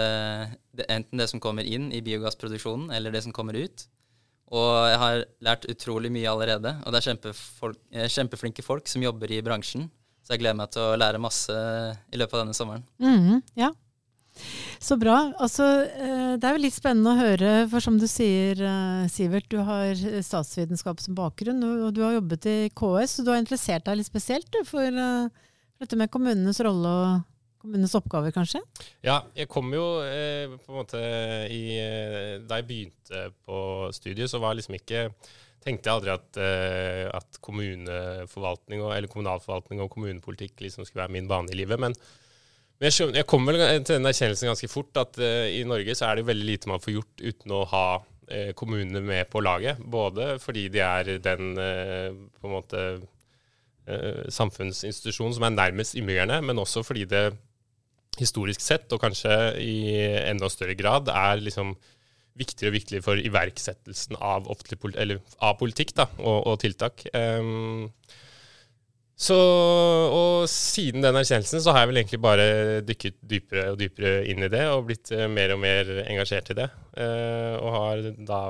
enten 0.87 1.19
det 1.19 1.27
som 1.31 1.41
kommer 1.43 1.67
inn 1.67 1.89
i 1.91 2.01
biogassproduksjonen, 2.05 2.91
eller 2.95 3.11
det 3.11 3.23
som 3.25 3.33
kommer 3.35 3.57
ut. 3.59 3.87
Og 4.51 4.71
jeg 4.91 4.99
har 4.99 5.21
lært 5.47 5.67
utrolig 5.71 6.11
mye 6.11 6.31
allerede. 6.31 6.73
Og 6.83 6.91
det 6.91 6.99
er 6.99 7.07
kjempefolk, 7.11 7.79
eh, 7.95 8.09
kjempeflinke 8.11 8.65
folk 8.65 8.89
som 8.91 9.03
jobber 9.03 9.31
i 9.31 9.39
bransjen. 9.43 9.87
Så 10.21 10.35
jeg 10.35 10.43
gleder 10.43 10.59
meg 10.59 10.73
til 10.73 10.83
å 10.83 10.97
lære 10.99 11.21
masse 11.23 11.55
i 12.11 12.19
løpet 12.19 12.35
av 12.35 12.43
denne 12.43 12.57
sommeren. 12.57 12.83
Mm, 12.99 13.41
ja. 13.55 13.71
Så 14.79 14.97
bra. 14.99 15.33
Altså, 15.39 15.65
eh, 15.87 16.35
det 16.39 16.47
er 16.47 16.57
jo 16.57 16.63
litt 16.65 16.75
spennende 16.75 17.13
å 17.13 17.19
høre, 17.19 17.69
for 17.71 17.83
som 17.83 17.97
du 17.99 18.07
sier, 18.07 18.59
eh, 18.59 19.07
Sivert, 19.11 19.47
du 19.49 19.59
har 19.63 19.95
statsvitenskap 19.95 20.99
som 20.99 21.15
bakgrunn, 21.15 21.63
og 21.87 21.93
du 21.95 22.03
har 22.03 22.19
jobbet 22.19 22.45
i 22.45 22.69
KS, 22.75 23.17
så 23.17 23.23
du 23.23 23.31
har 23.31 23.39
interessert 23.39 23.85
deg 23.85 23.97
litt 23.97 24.11
spesielt 24.11 24.55
for 24.65 24.87
dette 25.81 25.97
med 25.97 26.11
kommunenes 26.11 26.59
rolle 26.59 26.87
og 26.87 27.30
kommunens 27.61 27.93
oppgaver, 27.97 28.33
kanskje? 28.35 28.63
Ja, 29.05 29.21
jeg 29.37 29.49
kom 29.51 29.69
jo 29.75 29.85
eh, 30.03 30.51
på 30.65 30.73
en 30.73 30.81
måte 30.81 30.99
i 31.53 31.61
eh, 31.77 32.35
Da 32.43 32.59
jeg 32.59 32.67
begynte 32.67 33.29
på 33.45 33.61
studiet, 33.95 34.29
så 34.31 34.41
var 34.41 34.55
jeg 34.55 34.63
liksom 34.63 34.77
ikke 34.81 35.05
tenkte 35.61 35.89
jeg 35.89 35.99
aldri 35.99 36.13
at, 36.13 36.39
eh, 36.41 37.05
at 37.13 37.37
kommuneforvaltning 37.43 38.81
og, 38.81 38.95
eller 38.95 39.11
kommunalforvaltning 39.11 39.83
og 39.83 39.91
kommunepolitikk 39.93 40.63
liksom 40.65 40.87
skulle 40.87 41.05
være 41.05 41.15
min 41.17 41.29
bane 41.29 41.53
i 41.53 41.59
livet. 41.59 41.81
Men, 41.81 41.93
men 41.93 42.89
jeg, 42.89 42.97
skjønner, 42.97 43.21
jeg, 43.21 43.29
kom 43.29 43.45
vel 43.49 43.61
til 43.61 43.97
den 43.97 44.09
erkjennelsen 44.09 44.51
ganske 44.51 44.71
fort 44.71 45.01
at 45.01 45.21
eh, 45.21 45.51
i 45.59 45.63
Norge 45.69 45.95
så 45.97 46.09
er 46.09 46.19
det 46.19 46.29
veldig 46.31 46.47
lite 46.49 46.71
man 46.71 46.81
får 46.81 46.97
gjort 46.97 47.25
uten 47.27 47.55
å 47.55 47.63
ha 47.75 47.85
uh, 48.01 48.51
kommunene 48.57 49.03
med 49.05 49.29
på 49.29 49.43
laget. 49.43 49.81
Både 49.85 50.33
fordi 50.41 50.65
de 50.73 50.81
er 50.85 51.15
den 51.21 51.53
uh, 51.59 52.09
på 52.41 52.49
en 52.49 52.57
måte 52.59 52.85
samfunnsinstitusjonen 54.31 55.33
som 55.35 55.43
er 55.43 55.55
nærmest 55.55 55.95
innbyggerne, 55.97 56.37
men 56.45 56.59
også 56.61 56.83
fordi 56.85 57.01
det 57.09 57.23
historisk 58.19 58.63
sett, 58.63 58.91
og 58.91 59.01
kanskje 59.01 59.35
i 59.61 59.75
enda 60.27 60.49
større 60.51 60.75
grad, 60.79 61.09
er 61.11 61.41
liksom 61.41 61.75
viktigere 62.39 62.71
og 62.71 62.77
viktigere 62.77 63.05
for 63.05 63.21
iverksettelsen 63.21 64.17
av, 64.23 64.49
politi 64.79 65.17
av 65.43 65.55
politikk 65.59 65.95
da, 65.97 66.07
og, 66.19 66.39
og 66.51 66.59
tiltak. 66.63 67.03
Um, 67.15 67.89
så, 69.21 69.37
og 69.37 70.47
siden 70.49 71.03
den 71.05 71.19
erkjennelsen 71.19 71.61
så 71.61 71.75
har 71.75 71.83
jeg 71.83 71.91
vel 71.91 72.01
egentlig 72.01 72.21
bare 72.23 72.45
dykket 72.87 73.19
dypere 73.21 73.67
og 73.69 73.77
dypere 73.77 74.13
inn 74.31 74.47
i 74.47 74.49
det 74.49 74.63
og 74.71 74.87
blitt 74.87 75.11
uh, 75.13 75.27
mer 75.29 75.53
og 75.53 75.61
mer 75.61 75.91
engasjert 76.07 76.53
i 76.53 76.57
det. 76.57 76.69
Uh, 76.95 77.55
og 77.59 77.75
har 77.75 78.05
da, 78.17 78.41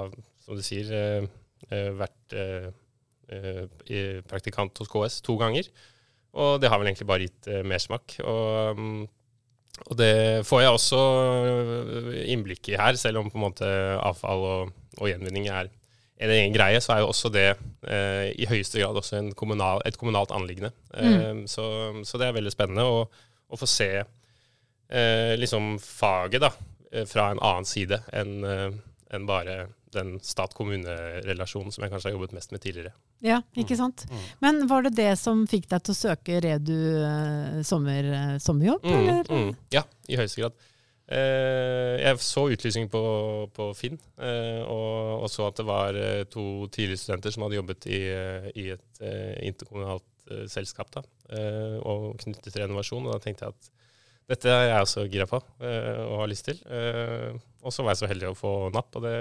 som 0.45 0.59
du 0.59 0.63
sier, 0.65 0.93
uh, 1.71 1.89
vært 1.99 2.37
praktikant 4.27 4.75
hos 4.81 4.89
KS 4.91 5.21
to 5.23 5.37
ganger. 5.39 5.67
Og 6.35 6.57
det 6.59 6.67
har 6.67 6.79
vel 6.79 6.89
egentlig 6.89 7.07
bare 7.07 7.27
gitt 7.27 7.47
mersmak. 7.67 8.17
Og 8.27 8.75
um, 8.75 8.97
og 9.87 9.97
det 9.97 10.45
får 10.47 10.61
jeg 10.61 10.75
også 10.75 10.99
øh, 11.01 12.17
innblikk 12.29 12.69
i 12.71 12.77
her, 12.79 12.97
selv 12.99 13.21
om 13.21 13.31
på 13.31 13.39
en 13.39 13.45
måte 13.47 13.69
avfall 13.97 14.45
og, 14.47 14.73
og 14.99 15.09
gjenvinning 15.09 15.49
er 15.49 15.71
en 16.21 16.29
egen 16.29 16.53
greie, 16.53 16.77
så 16.81 16.93
er 16.93 17.01
jo 17.01 17.09
også 17.09 17.31
det 17.33 17.47
eh, 17.49 18.29
i 18.37 18.45
høyeste 18.49 18.77
grad 18.81 18.99
også 18.99 19.23
kommunal, 19.37 19.81
et 19.85 19.97
kommunalt 19.97 20.33
anliggende. 20.35 20.69
Mm. 20.93 21.15
Eh, 21.15 21.39
så, 21.49 21.65
så, 22.05 22.19
det 22.21 22.27
er 22.27 22.37
veldig 22.37 22.53
spennende 22.53 22.85
å, 22.85 23.05
å 23.09 23.59
få 23.59 23.69
se 23.69 23.89
eh, 23.97 25.33
liksom 25.39 25.73
faget 25.81 26.45
da, 26.45 26.51
fra 27.07 27.29
en 27.31 27.39
annen 27.39 27.65
side 27.65 28.01
enn 28.11 28.41
en 28.43 29.27
bare 29.27 29.69
den 29.95 30.17
stat-kommune-relasjonen 30.23 31.71
som 31.71 31.83
jeg 31.83 31.91
kanskje 31.91 32.09
har 32.09 32.17
jobbet 32.17 32.35
mest 32.35 32.51
med 32.51 32.63
tidligere. 32.63 32.91
Ja, 33.21 33.39
ikke 33.53 33.75
mm. 33.77 33.79
sant. 33.79 34.03
Mm. 34.09 34.25
Men 34.41 34.59
var 34.69 34.85
det 34.87 34.95
det 34.97 35.11
som 35.21 35.45
fikk 35.49 35.69
deg 35.71 35.85
til 35.85 35.93
å 35.93 35.99
søke 35.99 36.41
Redu 36.41 36.75
eh, 37.05 37.61
sommer, 37.67 38.11
eh, 38.17 38.35
sommerjobb, 38.41 38.85
mm, 38.85 38.97
eller? 38.97 39.29
Mm. 39.29 39.55
Ja, 39.73 39.85
i 40.09 40.17
høyeste 40.19 40.41
grad. 40.41 40.57
Eh, 41.11 41.97
jeg 41.99 42.21
så 42.23 42.45
utlysning 42.53 42.87
på, 42.91 43.01
på 43.51 43.67
Finn, 43.75 43.97
eh, 44.15 44.61
og, 44.63 45.25
og, 45.25 45.27
så 45.31 45.49
at 45.49 45.59
det 45.59 45.65
var 45.67 45.97
eh, 45.99 46.23
to 46.31 46.69
tidligere 46.71 47.01
studenter 47.01 47.33
som 47.35 47.43
hadde 47.45 47.57
jobbet 47.59 47.87
i, 47.91 47.99
eh, 48.15 48.47
i 48.55 48.69
et 48.77 49.03
interkommunalt 49.49 50.07
selskap 50.47 50.87
da, 50.93 51.01
og 51.83 52.13
knyttet 52.21 52.53
til 52.53 52.61
renovasjon. 52.61 53.03
Og 53.03 53.17
da 53.17 53.17
tenkte 53.19 53.49
jeg 53.49 53.55
at 53.57 53.71
dette 54.31 54.53
er 54.53 54.69
jeg 54.69 54.85
også 54.85 55.03
gira 55.11 55.25
på 55.27 55.41
og 55.41 56.13
har 56.21 56.29
lyst 56.31 56.45
til. 56.47 56.61
og 57.59 57.73
så 57.73 57.83
var 57.83 57.91
jeg 57.91 57.99
så 57.99 58.09
heldig 58.13 58.29
å 58.29 58.37
få 58.37 58.51
napp, 58.71 58.95
og 58.95 59.03
det 59.03 59.15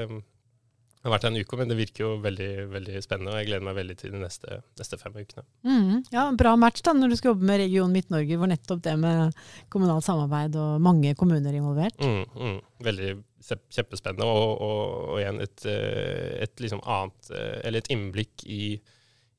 det 1.00 1.08
har 1.08 1.14
vært 1.14 1.24
en 1.30 1.36
uke, 1.40 1.56
men 1.56 1.70
det 1.70 1.76
virker 1.78 2.02
jo 2.02 2.08
veldig, 2.20 2.48
veldig 2.74 3.00
spennende, 3.00 3.32
og 3.32 3.38
jeg 3.40 3.46
gleder 3.48 3.64
meg 3.64 3.76
veldig 3.78 3.94
til 3.96 4.12
de 4.12 4.18
neste, 4.20 4.58
neste 4.76 4.98
fem 5.00 5.14
ukene. 5.16 5.44
Mm, 5.64 5.94
ja, 6.12 6.26
Bra 6.36 6.52
match 6.60 6.82
da, 6.84 6.92
når 6.92 7.08
du 7.14 7.16
skal 7.16 7.30
jobbe 7.30 7.48
med 7.48 7.62
Region 7.62 7.94
Midt-Norge, 7.94 8.36
hvor 8.36 8.50
nettopp 8.50 8.82
det 8.84 8.92
med 9.00 9.38
kommunalt 9.72 10.04
samarbeid 10.04 10.58
og 10.60 10.84
mange 10.84 11.14
kommuner 11.16 11.48
er 11.48 11.56
involvert. 11.56 12.04
Mm, 12.04 12.26
mm, 12.36 12.58
veldig 12.84 13.14
kjempespennende, 13.48 14.28
og, 14.28 14.52
og, 14.60 14.82
og, 15.14 15.16
igjen 15.22 15.40
et, 15.46 15.64
eh, 15.72 16.36
et 16.44 16.64
liksom 16.66 16.84
annet, 16.84 17.32
eh, 17.32 17.56
eller 17.64 17.80
et 17.80 17.90
innblikk 17.96 18.44
i, 18.44 18.62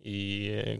i 0.10 0.20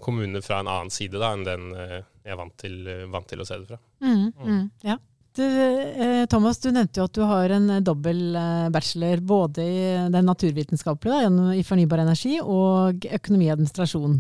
kommunene 0.02 0.42
fra 0.42 0.64
en 0.64 0.72
annen 0.80 0.90
side 0.90 1.22
da, 1.22 1.30
enn 1.36 1.46
den 1.46 1.70
eh, 1.78 2.00
jeg 2.26 2.34
er 2.34 2.42
vant 2.42 2.58
til, 2.58 2.82
vant 3.14 3.30
til 3.30 3.46
å 3.46 3.46
se 3.46 3.62
det 3.62 3.70
fra. 3.70 3.78
Mm, 4.02 4.28
mm, 4.34 4.66
ja. 4.90 4.98
Du, 5.32 5.44
eh, 5.44 6.26
Thomas, 6.28 6.60
du 6.60 6.74
nevnte 6.76 7.00
jo 7.00 7.06
at 7.08 7.16
du 7.16 7.22
har 7.24 7.54
en 7.56 7.78
dobbel 7.84 8.36
bachelor 8.74 9.22
både 9.24 9.64
i 9.64 9.84
den 10.12 10.28
naturvitenskapelige, 10.28 11.30
da, 11.32 11.54
i 11.56 11.64
fornybar 11.64 12.04
energi, 12.04 12.36
og 12.44 13.08
økonomi 13.08 13.48
og 13.48 13.54
administrasjon. 13.56 14.18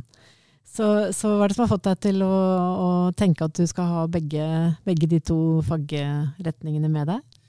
Så, 0.71 0.87
så, 1.11 1.33
hva 1.35 1.43
er 1.43 1.51
det 1.51 1.57
som 1.57 1.65
har 1.65 1.73
fått 1.73 1.89
deg 1.89 1.99
til 2.05 2.23
å, 2.23 2.31
å 2.31 2.89
tenke 3.19 3.43
at 3.43 3.57
du 3.59 3.65
skal 3.67 3.89
ha 3.91 4.05
begge, 4.07 4.45
begge 4.87 5.09
de 5.11 5.19
to 5.19 5.59
fagretningene 5.67 6.87
med 6.93 7.11
deg? 7.11 7.41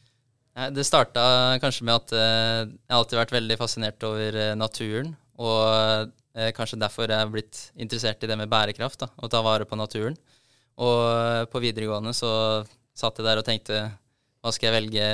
Det 0.75 0.85
starta 0.85 1.23
kanskje 1.63 1.87
med 1.87 1.95
at 2.01 2.17
jeg 2.19 2.67
har 2.91 2.99
alltid 2.99 3.21
vært 3.21 3.37
veldig 3.39 3.57
fascinert 3.61 4.05
over 4.05 4.41
naturen. 4.59 5.15
Og 5.39 6.11
kanskje 6.59 6.81
derfor 6.83 7.07
jeg 7.07 7.15
er 7.15 7.31
blitt 7.31 7.63
interessert 7.79 8.27
i 8.27 8.29
det 8.29 8.37
med 8.43 8.51
bærekraft, 8.53 9.07
da, 9.07 9.09
å 9.23 9.31
ta 9.31 9.41
vare 9.47 9.71
på 9.71 9.79
naturen. 9.79 10.19
Og 10.83 11.47
på 11.53 11.63
videregående 11.63 12.13
så 12.17 12.33
satt 12.97 13.19
jeg 13.19 13.27
der 13.27 13.41
og 13.41 13.47
tenkte 13.47 13.83
hva 14.43 14.51
skal 14.53 14.69
jeg 14.69 14.77
velge 14.81 15.07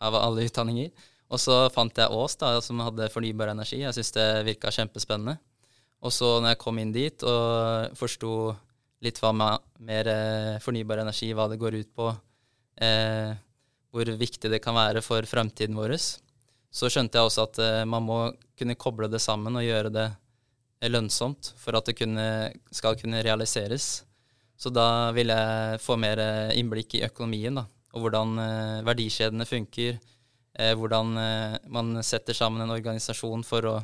av 0.00 0.16
alle 0.16 0.46
utdanninger? 0.48 0.90
Og 1.28 1.40
så 1.42 1.56
fant 1.72 1.98
jeg 2.00 2.14
Ås, 2.14 2.38
da, 2.40 2.54
som 2.64 2.80
hadde 2.80 3.10
fornybar 3.12 3.52
energi. 3.52 3.82
Jeg 3.82 3.92
syntes 3.96 4.14
det 4.16 4.28
virka 4.46 4.72
kjempespennende. 4.72 5.36
Og 6.00 6.14
så 6.14 6.38
når 6.38 6.54
jeg 6.54 6.60
kom 6.62 6.78
inn 6.80 6.94
dit 6.94 7.24
og 7.26 7.98
forsto 7.98 8.32
litt 9.04 9.18
hva 9.22 9.32
mer 9.34 10.10
eh, 10.10 10.54
fornybar 10.62 11.02
energi, 11.02 11.30
hva 11.36 11.48
det 11.50 11.58
går 11.60 11.76
ut 11.82 11.90
på, 11.94 12.08
eh, 12.82 13.34
hvor 13.92 14.10
viktig 14.20 14.50
det 14.50 14.62
kan 14.64 14.76
være 14.78 15.02
for 15.04 15.26
fremtiden 15.28 15.76
vår, 15.78 15.94
så 15.98 16.90
skjønte 16.90 17.18
jeg 17.18 17.28
også 17.28 17.44
at 17.46 17.60
eh, 17.64 17.84
man 17.88 18.06
må 18.06 18.18
kunne 18.58 18.78
koble 18.78 19.10
det 19.10 19.20
sammen 19.22 19.58
og 19.58 19.66
gjøre 19.66 19.92
det 19.94 20.08
lønnsomt 20.88 21.52
for 21.58 21.78
at 21.78 21.90
det 21.90 21.96
kunne, 21.98 22.26
skal 22.74 22.98
kunne 22.98 23.22
realiseres. 23.26 24.07
Så 24.58 24.72
da 24.74 25.12
vil 25.14 25.30
jeg 25.30 25.78
få 25.82 25.94
mer 26.00 26.18
eh, 26.18 26.56
innblikk 26.58 26.98
i 26.98 27.04
økonomien, 27.06 27.60
da, 27.60 27.64
og 27.94 28.04
hvordan 28.04 28.34
eh, 28.42 28.80
verdikjedene 28.86 29.46
funker. 29.46 30.00
Eh, 30.58 30.72
hvordan 30.74 31.14
man 31.70 32.00
setter 32.02 32.34
sammen 32.34 32.64
en 32.64 32.74
organisasjon 32.74 33.44
for 33.46 33.68
å 33.70 33.76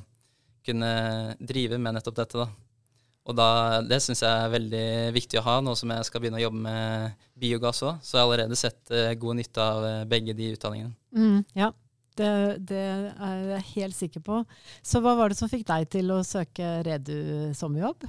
kunne 0.66 0.90
drive 1.38 1.78
med 1.78 1.94
nettopp 1.94 2.18
dette. 2.18 2.42
da. 2.42 2.48
Og 3.24 3.36
da, 3.38 3.46
det 3.86 4.00
syns 4.02 4.24
jeg 4.24 4.32
er 4.32 4.50
veldig 4.52 4.88
viktig 5.14 5.38
å 5.38 5.44
ha, 5.46 5.54
nå 5.62 5.76
som 5.78 5.92
jeg 5.94 6.08
skal 6.08 6.20
begynne 6.20 6.40
å 6.40 6.44
jobbe 6.44 6.64
med 6.66 7.22
biogass 7.38 7.84
òg. 7.86 8.02
Så 8.02 8.16
jeg 8.16 8.24
har 8.24 8.26
allerede 8.26 8.58
sett 8.58 8.92
god 9.20 9.38
nytte 9.38 9.64
av 9.64 9.86
begge 10.10 10.34
de 10.36 10.50
utdanningene. 10.56 10.92
Mm, 11.14 11.38
ja, 11.56 11.70
det, 12.18 12.32
det, 12.68 12.82
er 13.14 13.46
jeg 13.54 13.68
helt 13.70 13.96
sikker 13.96 14.26
på. 14.26 14.42
Så 14.82 15.00
hva 15.04 15.14
var 15.18 15.30
det 15.30 15.38
som 15.38 15.52
fikk 15.52 15.64
deg 15.70 15.88
til 15.94 16.12
å 16.12 16.20
søke 16.26 16.80
Redu 16.84 17.54
sommerjobb? 17.56 18.04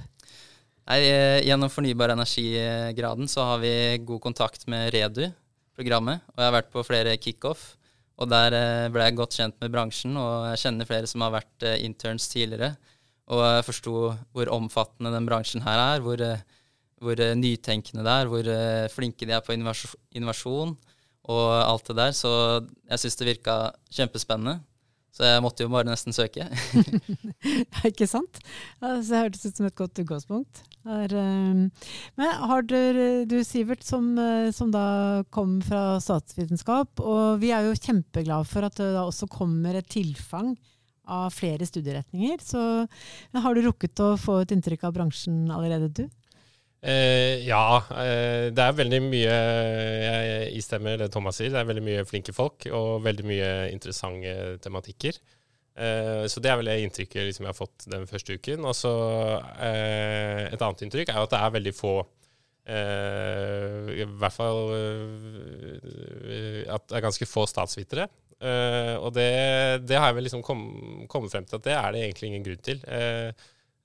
Nei, 0.86 1.00
eh, 1.10 1.40
gjennom 1.42 1.70
fornybar 1.72 2.12
energi-graden 2.14 3.26
så 3.26 3.42
har 3.42 3.58
vi 3.58 3.72
god 4.06 4.20
kontakt 4.22 4.68
med 4.70 4.92
Redu-programmet. 4.94 6.22
Og 6.30 6.38
jeg 6.38 6.46
har 6.46 6.54
vært 6.54 6.70
på 6.70 6.84
flere 6.86 7.16
kickoff. 7.18 7.72
Og 8.22 8.30
der 8.30 8.54
eh, 8.54 8.90
ble 8.94 9.08
jeg 9.08 9.16
godt 9.18 9.34
kjent 9.34 9.56
med 9.60 9.72
bransjen, 9.74 10.14
og 10.16 10.46
jeg 10.52 10.60
kjenner 10.62 10.88
flere 10.88 11.10
som 11.10 11.24
har 11.26 11.34
vært 11.34 11.66
eh, 11.66 11.80
interns 11.84 12.28
tidligere. 12.30 12.76
Og 13.26 13.42
jeg 13.42 13.66
forsto 13.66 13.96
hvor 14.30 14.52
omfattende 14.54 15.10
den 15.10 15.26
bransjen 15.26 15.66
her 15.66 15.82
er, 15.82 16.04
hvor, 16.04 16.22
hvor 17.02 17.22
nytenkende 17.34 18.06
det 18.06 18.14
er, 18.14 18.30
hvor 18.30 18.50
flinke 18.94 19.26
de 19.26 19.34
er 19.34 19.42
på 19.42 19.56
innovasjon 19.56 20.76
og 21.26 21.44
alt 21.58 21.90
det 21.90 21.96
der. 21.98 22.14
Så 22.14 22.30
jeg 22.86 23.02
syns 23.02 23.18
det 23.18 23.28
virka 23.32 23.56
kjempespennende. 23.90 24.60
Så 25.16 25.26
jeg 25.26 25.42
måtte 25.42 25.66
jo 25.66 25.72
bare 25.72 25.88
nesten 25.88 26.14
søke. 26.14 26.46
ikke 27.90 28.06
sant? 28.06 28.38
Altså, 28.78 29.10
det 29.10 29.22
hørtes 29.24 29.46
ut 29.48 29.58
som 29.58 29.66
et 29.66 29.78
godt 29.82 30.04
utgangspunkt. 30.04 30.62
Er, 30.86 31.12
um, 31.18 31.64
men 32.14 32.44
har 32.50 32.66
dere, 32.70 33.06
du 33.26 33.40
Sivert, 33.44 33.82
som, 33.82 34.12
uh, 34.18 34.52
som, 34.54 34.70
da 34.70 35.24
kom 35.34 35.58
fra 35.66 35.98
statsvitenskap, 36.02 37.02
og 37.02 37.40
vi 37.42 37.50
er 37.54 37.66
jo 37.66 37.78
kjempeglade 37.78 38.46
for 38.46 38.68
at 38.68 38.78
det 38.78 38.92
da 38.94 39.02
også 39.06 39.26
kommer 39.32 39.78
et 39.78 39.88
tilfang 39.90 40.54
av 41.06 41.30
flere 41.34 41.66
studieretninger. 41.66 42.38
Så 42.42 42.60
har 43.34 43.54
du 43.54 43.66
rukket 43.66 44.02
å 44.02 44.14
få 44.20 44.40
et 44.42 44.54
inntrykk 44.54 44.86
av 44.88 44.94
bransjen 44.96 45.44
allerede, 45.54 45.90
du? 45.90 46.06
Eh, 46.86 47.42
ja, 47.46 47.82
eh, 47.98 48.52
det 48.54 48.62
er 48.62 48.74
veldig 48.78 48.98
mye 49.08 49.36
Jeg 50.06 50.50
istemmer 50.60 51.00
det 51.00 51.08
Thomas 51.14 51.40
sier. 51.40 51.50
Det 51.50 51.58
er 51.62 51.70
veldig 51.70 51.86
mye 51.86 52.04
flinke 52.06 52.34
folk 52.36 52.68
og 52.70 53.00
veldig 53.06 53.26
mye 53.26 53.48
interessante 53.72 54.58
tematikker. 54.62 55.18
Eh, 55.76 56.24
så 56.30 56.40
det 56.40 56.50
er 56.50 56.60
vel 56.60 56.70
det 56.70 56.76
inntrykket 56.84 57.26
liksom, 57.28 57.44
jeg 57.44 57.52
har 57.52 57.58
fått 57.58 57.88
den 57.92 58.06
første 58.08 58.36
uken. 58.36 58.64
Og 58.68 58.76
så 58.76 58.92
eh, 59.60 59.85
Et 60.56 60.66
annet 60.66 60.86
inntrykk 60.86 61.12
er 61.12 61.20
jo 61.20 61.26
at 61.28 61.34
det 61.34 61.40
er 61.40 61.56
veldig 61.56 61.74
få 61.76 61.96
eh, 62.74 63.90
I 64.02 64.06
hvert 64.08 64.36
fall 64.36 64.62
eh, 64.76 66.62
at 66.72 66.88
det 66.88 66.98
er 66.98 67.04
ganske 67.04 67.28
få 67.30 67.46
statsvitere. 67.50 68.08
og 69.00 69.12
det, 69.16 69.30
det, 69.88 69.96
har 69.96 70.10
jeg 70.10 70.16
vel 70.18 70.26
liksom 70.28 70.42
kommet 70.44 71.06
kom 71.08 71.28
frem 71.32 71.46
til 71.48 71.56
at 71.56 71.64
det 71.64 71.76
er 71.76 71.92
det 71.94 72.02
egentlig 72.04 72.32
ingen 72.32 72.48
grunn 72.48 72.64
til. 72.66 72.82
Eh, 72.84 73.30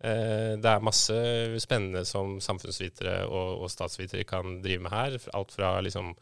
Eh, 0.01 0.57
det 0.57 0.65
er 0.65 0.81
masse 0.81 1.15
spennende 1.61 2.01
som 2.09 2.39
samfunnsvitere 2.41 3.19
og, 3.27 3.61
og, 3.61 3.69
statsvitere 3.69 4.25
kan 4.25 4.57
drive 4.63 4.81
med 4.81 4.93
her. 4.93 5.17
Alt 5.37 5.53
fra 5.53 5.75
liksom 5.85 6.15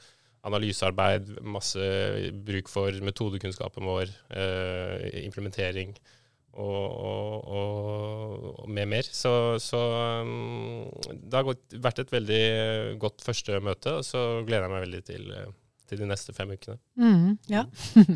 analysearbeid, 0.48 1.38
masse 1.48 1.84
bruk 2.48 2.72
for 2.72 2.96
metodekunnskapen 3.04 3.88
vår, 3.88 4.12
eh, 4.36 5.24
implementering 5.24 5.96
og, 6.60 7.46
og, 7.60 8.44
og, 8.60 8.68
med 8.70 8.90
mer. 8.92 9.08
Så, 9.08 9.32
så 9.64 9.80
um, 10.24 10.84
det 11.10 11.40
har 11.40 11.48
vært 11.86 12.04
et 12.04 12.14
veldig 12.14 12.44
godt 13.02 13.24
første 13.26 13.62
møte, 13.64 14.00
og 14.02 14.06
så 14.08 14.44
gleder 14.48 14.68
jeg 14.68 14.74
meg 14.74 14.86
veldig 14.88 15.02
til, 15.08 15.32
til 15.90 16.04
de 16.04 16.12
neste 16.12 16.36
fem 16.36 16.54
ukene. 16.56 16.78
Mm, 17.00 17.40
ja. 17.52 17.66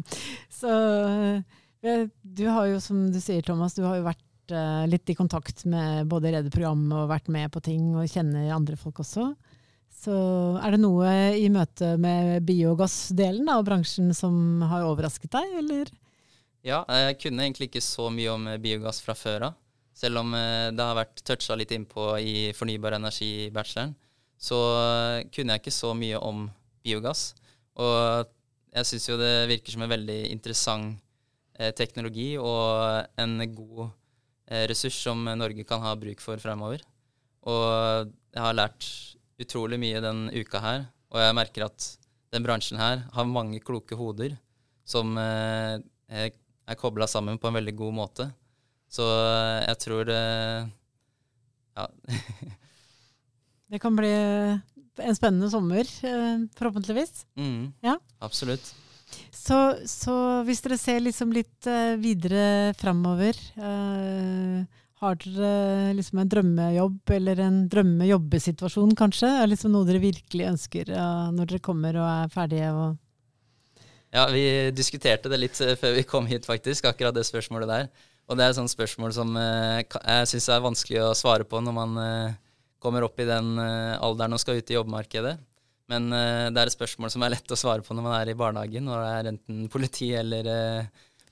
så 0.60 0.76
eh, 1.84 2.06
du 2.22 2.46
har 2.50 2.70
jo, 2.74 2.84
som 2.84 3.08
du 3.14 3.20
sier, 3.24 3.44
Thomas, 3.46 3.78
du 3.78 3.86
har 3.88 4.00
jo 4.00 4.08
vært 4.12 4.22
litt 4.92 5.08
i 5.08 5.16
kontakt 5.16 5.64
med 5.72 6.10
både 6.12 6.34
Rede-programmet 6.34 6.98
og 7.00 7.12
vært 7.14 7.30
med 7.32 7.48
på 7.54 7.62
ting 7.64 7.94
og 7.96 8.10
kjenner 8.12 8.52
andre 8.52 8.76
folk 8.78 9.00
også. 9.00 9.30
Så 10.04 10.16
er 10.60 10.76
det 10.76 10.82
noe 10.84 11.10
i 11.40 11.48
møte 11.54 11.94
med 12.02 12.44
biogassdelen 12.48 13.48
av 13.52 13.64
bransjen 13.68 14.12
som 14.16 14.64
har 14.68 14.88
overrasket 14.90 15.32
deg, 15.32 15.54
eller? 15.62 15.92
Ja, 16.64 16.84
jeg 16.88 17.18
kunne 17.20 17.44
egentlig 17.44 17.70
ikke 17.70 17.84
så 17.84 18.08
mye 18.14 18.32
om 18.32 18.48
biogass 18.64 19.02
fra 19.04 19.16
før 19.18 19.50
av. 19.50 19.58
Selv 19.94 20.24
om 20.24 20.32
eh, 20.38 20.72
det 20.74 20.86
har 20.88 20.98
vært 20.98 21.24
toucha 21.28 21.58
litt 21.60 21.74
innpå 21.76 22.14
i 22.24 22.36
fornybar 22.56 22.96
energi-bacheloren, 22.98 23.94
så 24.40 24.60
kunne 25.32 25.56
jeg 25.56 25.62
ikke 25.62 25.76
så 25.76 25.94
mye 25.96 26.20
om 26.20 26.48
biogass. 26.84 27.34
Og 27.80 28.30
jeg 28.74 28.90
syns 28.90 29.10
jo 29.12 29.20
det 29.20 29.34
virker 29.52 29.76
som 29.76 29.86
en 29.86 29.92
veldig 29.92 30.22
interessant 30.32 30.98
eh, 31.60 31.72
teknologi 31.78 32.34
og 32.40 33.12
en 33.22 33.38
god 33.54 33.92
Eh, 34.54 34.68
ressurs 34.68 34.96
som 35.00 35.24
Norge 35.24 35.64
kan 35.64 35.82
ha 35.82 35.96
bruk 35.96 36.22
for 36.22 36.42
fremover. 36.42 36.84
Og 37.48 38.12
jeg 38.34 38.44
har 38.44 38.56
lært 38.58 38.88
utrolig 39.42 39.80
mye 39.82 40.02
den 40.04 40.28
uka 40.34 40.62
her, 40.64 40.86
og 41.12 41.22
jeg 41.24 41.38
merker 41.38 41.68
at 41.68 41.88
den 42.34 42.46
bransjen 42.46 42.80
her 42.80 43.06
har 43.14 43.30
mange 43.30 43.62
kloke 43.64 43.98
hoder 43.98 44.36
som 44.86 45.16
eh, 45.18 45.80
er 46.68 46.80
kobla 46.80 47.08
sammen 47.10 47.40
på 47.40 47.50
en 47.50 47.58
veldig 47.60 47.76
god 47.80 47.96
måte. 47.98 48.30
Så 48.92 49.08
eh, 49.08 49.64
jeg 49.68 49.80
tror 49.88 50.12
Ja. 51.74 51.88
det 53.74 53.82
kan 53.82 53.96
bli 53.98 54.12
en 54.14 55.16
spennende 55.18 55.50
sommer, 55.50 55.88
forhåpentligvis. 56.54 57.26
Mm, 57.34 57.74
ja. 57.82 57.98
Absolutt. 58.22 58.76
Så, 59.34 59.58
så, 59.90 60.14
hvis 60.46 60.62
dere 60.62 60.78
ser 60.78 61.02
liksom 61.02 61.34
litt 61.34 61.68
videre 62.02 62.74
framover 62.78 63.38
uh, 63.62 64.62
Har 65.02 65.18
dere 65.22 65.92
liksom 65.98 66.22
en 66.22 66.32
drømmejobb 66.32 67.14
eller 67.18 67.42
en 67.46 67.60
drømmejobbesituasjon, 67.70 68.94
kanskje? 68.98 69.30
Er 69.30 69.44
det 69.44 69.56
liksom 69.56 69.74
noe 69.74 69.90
dere 69.90 70.02
virkelig 70.02 70.50
ønsker 70.54 70.94
når 71.34 71.50
dere 71.50 71.66
kommer 71.66 71.98
og 72.00 72.08
er 72.08 72.34
ferdige? 72.34 72.70
Og 72.74 72.96
ja, 74.14 74.28
vi 74.30 74.46
diskuterte 74.76 75.32
det 75.32 75.40
litt 75.42 75.58
før 75.58 75.96
vi 75.96 76.06
kom 76.06 76.28
hit, 76.30 76.46
faktisk, 76.46 76.86
akkurat 76.90 77.16
det 77.16 77.26
spørsmålet 77.26 77.70
der. 77.70 77.88
Og 78.30 78.38
det 78.38 78.46
er 78.46 78.54
et 78.54 78.60
sånt 78.60 78.72
spørsmål 78.72 79.14
som 79.16 79.34
jeg 79.36 80.28
syns 80.30 80.50
er 80.54 80.62
vanskelig 80.64 81.02
å 81.04 81.16
svare 81.18 81.48
på 81.50 81.60
når 81.60 81.76
man 81.76 81.98
kommer 82.84 83.04
opp 83.08 83.18
i 83.20 83.28
den 83.28 83.58
alderen 83.60 84.36
og 84.36 84.40
skal 84.40 84.62
ut 84.62 84.72
i 84.72 84.78
jobbmarkedet. 84.78 85.34
Men 85.92 86.08
det 86.14 86.62
er 86.62 86.70
et 86.70 86.76
spørsmål 86.76 87.12
som 87.12 87.26
er 87.26 87.34
lett 87.34 87.52
å 87.52 87.60
svare 87.60 87.84
på 87.84 87.98
når 87.98 88.06
man 88.06 88.16
er 88.16 88.32
i 88.32 88.38
barnehagen, 88.40 88.88
og 88.88 89.02
det 89.02 89.10
er 89.18 89.30
enten 89.34 89.66
politi 89.74 90.14
eller 90.16 90.48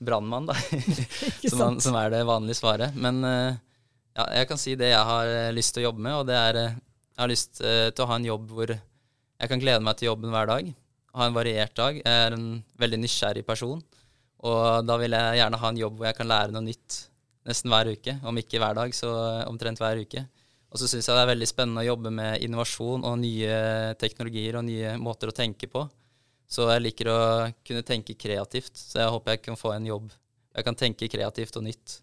brannmann, 0.02 0.50
da. 0.50 0.58
som, 1.54 1.80
som, 1.80 1.96
er 1.96 2.12
det 2.12 2.26
vanlige 2.28 2.60
svaret. 2.60 2.92
Men 2.98 3.24
ja, 3.24 4.26
jeg 4.42 4.50
kan 4.50 4.60
si 4.60 4.76
det 4.76 4.92
jeg 4.92 5.10
har 5.14 5.32
lyst 5.56 5.72
til 5.72 5.86
å 5.86 5.88
jobbe 5.88 6.04
med, 6.10 6.18
og 6.18 6.28
det 6.28 6.38
er 6.42 6.60
Jeg 6.66 7.24
har 7.24 7.32
lyst 7.32 7.58
til 7.62 8.04
å 8.04 8.10
ha 8.10 8.20
en 8.20 8.28
jobb 8.28 8.52
hvor 8.52 8.76
jeg 9.42 9.50
kan 9.50 9.60
glede 9.62 9.84
meg 9.84 9.96
til 9.98 10.12
jobben 10.12 10.32
hver 10.34 10.50
dag. 10.50 10.68
Ha 11.12 11.28
en 11.28 11.36
variert 11.36 11.74
dag. 11.76 11.98
Jeg 12.00 12.26
er 12.26 12.36
en 12.36 12.46
veldig 12.80 13.00
nysgjerrig 13.02 13.44
person. 13.46 13.82
Og 14.42 14.86
da 14.86 14.98
vil 14.98 15.14
jeg 15.14 15.40
gjerne 15.40 15.60
ha 15.62 15.70
en 15.70 15.80
jobb 15.82 15.98
hvor 15.98 16.08
jeg 16.08 16.18
kan 16.18 16.30
lære 16.30 16.54
noe 16.54 16.64
nytt 16.66 17.00
nesten 17.48 17.72
hver 17.72 17.90
uke. 17.92 18.16
Om 18.26 18.40
ikke 18.42 18.62
hver 18.62 18.78
dag, 18.78 18.94
så 18.96 19.10
omtrent 19.48 19.82
hver 19.82 20.00
uke. 20.02 20.24
Og 20.72 20.80
så 20.80 20.88
syns 20.88 21.04
jeg 21.08 21.18
det 21.18 21.24
er 21.26 21.32
veldig 21.34 21.48
spennende 21.50 21.82
å 21.82 21.90
jobbe 21.90 22.10
med 22.16 22.46
innovasjon 22.46 23.04
og 23.04 23.18
nye 23.20 23.58
teknologier 24.00 24.56
og 24.56 24.64
nye 24.66 24.96
måter 25.00 25.28
å 25.28 25.36
tenke 25.36 25.68
på. 25.68 25.84
Så 26.48 26.64
jeg 26.72 26.84
liker 26.84 27.12
å 27.12 27.20
kunne 27.64 27.84
tenke 27.84 28.16
kreativt. 28.16 28.72
Så 28.76 29.02
jeg 29.02 29.12
håper 29.12 29.36
jeg 29.36 29.44
kan 29.44 29.60
få 29.60 29.76
en 29.76 29.88
jobb 29.88 30.10
jeg 30.52 30.66
kan 30.66 30.76
tenke 30.76 31.08
kreativt 31.08 31.56
og 31.56 31.64
nytt. 31.64 31.98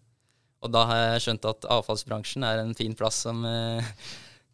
Og 0.60 0.72
da 0.74 0.82
har 0.88 1.02
jeg 1.02 1.24
skjønt 1.26 1.46
at 1.48 1.68
avfallsbransjen 1.72 2.44
er 2.44 2.62
en 2.62 2.74
fin 2.76 2.96
plass 2.98 3.22
som 3.26 3.44
eh, 3.46 3.92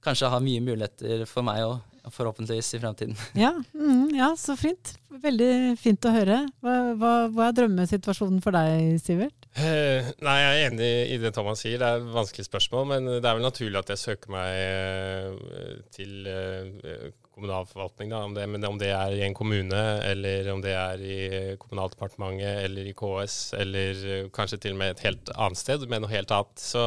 kanskje 0.06 0.30
har 0.32 0.42
mye 0.44 0.62
muligheter 0.64 1.26
for 1.28 1.46
meg 1.46 1.64
òg, 1.66 1.82
forhåpentligvis 2.14 2.68
i 2.76 2.80
fremtiden. 2.82 3.18
Ja, 3.44 3.50
mm, 3.74 4.14
ja, 4.14 4.30
så 4.38 4.54
fint. 4.58 4.94
Veldig 5.22 5.74
fint 5.80 6.06
å 6.06 6.12
høre. 6.14 6.38
Hva, 6.62 6.74
hva, 7.00 7.12
hva 7.34 7.48
er 7.48 7.56
drømmesituasjonen 7.58 8.42
for 8.44 8.54
deg, 8.54 8.96
Sivert? 9.02 9.48
Eh, 9.56 10.10
nei, 10.22 10.36
Jeg 10.42 10.54
er 10.54 10.66
enig 10.70 10.90
i 11.14 11.20
det 11.22 11.32
Thomas 11.34 11.62
sier. 11.64 11.80
Det 11.80 11.88
er 11.88 12.02
et 12.02 12.10
vanskelig 12.14 12.46
spørsmål. 12.46 12.88
Men 12.92 13.08
det 13.16 13.24
er 13.24 13.38
vel 13.38 13.46
naturlig 13.46 13.80
at 13.80 13.94
jeg 13.94 14.02
søker 14.04 14.34
meg 14.36 14.58
eh, 14.60 15.78
til 15.96 16.28
eh, 16.30 17.06
kommunal 17.36 17.66
forvaltning. 17.68 18.10
Da, 18.10 18.22
om 18.24 18.34
det, 18.34 18.46
men 18.48 18.64
om 18.64 18.78
det 18.80 18.88
er 18.96 19.12
i 19.12 19.24
en 19.26 19.36
kommune, 19.36 19.82
eller 20.08 20.48
om 20.54 20.62
det 20.64 20.72
er 20.72 21.02
i 21.04 21.18
Kommunaldepartementet 21.60 22.62
eller 22.64 22.88
i 22.88 22.94
KS, 22.96 23.36
eller 23.60 24.04
eh, 24.12 24.30
kanskje 24.34 24.58
til 24.64 24.76
og 24.76 24.80
med 24.80 24.94
et 24.94 25.04
helt 25.04 25.32
annet 25.36 25.60
sted, 25.60 25.84
med 25.90 26.02
noe 26.02 26.12
helt 26.14 26.32
annet. 26.32 26.64
Så, 26.64 26.82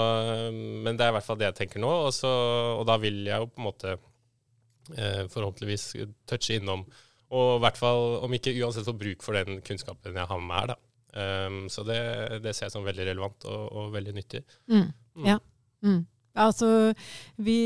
men 0.57 0.97
det 0.97 1.05
er 1.05 1.13
i 1.13 1.17
hvert 1.19 1.27
fall 1.27 1.39
det 1.39 1.51
jeg 1.51 1.59
tenker 1.61 1.83
nå, 1.85 1.93
og, 2.07 2.11
så, 2.17 2.33
og 2.79 2.87
da 2.89 2.97
vil 3.01 3.21
jeg 3.29 3.45
jo 3.45 3.51
på 3.51 3.61
en 3.61 3.69
måte 3.69 3.95
eh, 3.95 5.23
forhåpentligvis 5.29 5.87
touche 6.29 6.57
innom, 6.57 6.87
og 7.29 7.49
i 7.59 7.63
hvert 7.67 7.77
fall, 7.77 8.19
om 8.25 8.33
ikke 8.33 8.57
uansett 8.57 8.89
få 8.89 8.97
bruk 8.97 9.21
for 9.21 9.37
den 9.37 9.61
kunnskapen 9.65 10.17
jeg 10.17 10.31
har 10.31 10.41
med 10.41 10.55
her, 10.57 10.71
da. 10.73 10.79
Um, 11.09 11.63
så 11.73 11.81
det, 11.81 11.97
det, 12.43 12.51
ser 12.53 12.67
jeg 12.67 12.73
som 12.75 12.83
veldig 12.85 13.07
relevant 13.07 13.45
og, 13.49 13.61
og 13.73 13.93
veldig 13.95 14.11
nyttig. 14.13 14.43
Mm. 14.69 14.91
Mm. 15.17 15.25
Ja. 15.25 15.37
Mm. 15.81 16.03
Altså, 16.37 16.93
vi, 17.41 17.57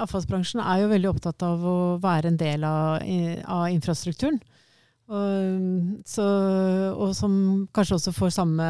avfallsbransjen 0.00 0.62
er 0.64 0.82
jo 0.82 0.90
veldig 0.90 1.10
opptatt 1.12 1.44
av 1.46 1.62
å 1.62 1.76
være 2.02 2.32
en 2.32 2.40
del 2.40 2.66
av, 2.66 3.04
av 3.46 3.68
infrastrukturen. 3.72 4.40
Og, 5.12 6.02
så, 6.08 6.26
og, 6.94 7.10
som 7.16 7.34
kanskje 7.74 7.98
også 7.98 8.14
får 8.16 8.34
samme 8.36 8.68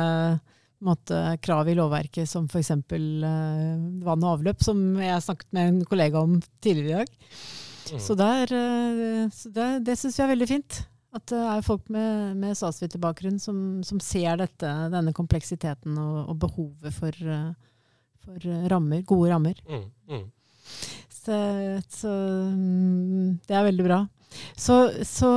måte, 0.83 1.19
krav 1.45 1.71
i 1.71 1.77
lovverket 1.79 2.29
som 2.29 2.49
f.eks. 2.51 2.73
Uh, 2.91 3.77
vann 4.03 4.25
og 4.25 4.39
avløp, 4.39 4.63
som 4.65 4.81
jeg 5.01 5.25
snakket 5.25 5.53
med 5.55 5.71
en 5.71 5.83
kollega 5.89 6.23
om 6.23 6.39
tidligere 6.65 6.89
i 6.89 6.97
dag. 7.03 7.13
Mm. 7.93 8.01
Så, 8.01 8.17
der, 8.19 8.55
uh, 8.55 9.29
så 9.35 9.53
det, 9.55 9.69
det 9.87 9.99
syns 10.01 10.19
jeg 10.19 10.27
er 10.27 10.35
veldig 10.35 10.51
fint. 10.51 10.81
At 11.13 11.27
det 11.29 11.39
er 11.45 11.65
folk 11.67 11.91
med, 11.93 12.39
med 12.41 12.57
statsviterbakgrunn 12.57 13.37
som, 13.41 13.57
som, 13.85 14.01
ser 14.01 14.39
dette, 14.41 14.71
denne 14.95 15.13
kompleksiteten 15.15 15.99
og, 16.01 16.23
og 16.33 16.39
behovet 16.47 16.97
for 16.97 17.27
uh, 17.29 17.53
for 18.25 18.47
eh, 18.49 18.67
rammer, 18.71 19.03
gode 19.07 19.31
rammer. 19.33 19.59
Mm, 19.69 19.85
mm. 20.11 20.25
Så, 21.23 21.37
så, 21.93 22.13
mm, 22.51 23.39
det 23.49 23.57
er 23.57 23.67
veldig 23.69 23.87
bra. 23.87 24.01
Så, 24.57 24.77
så 25.07 25.29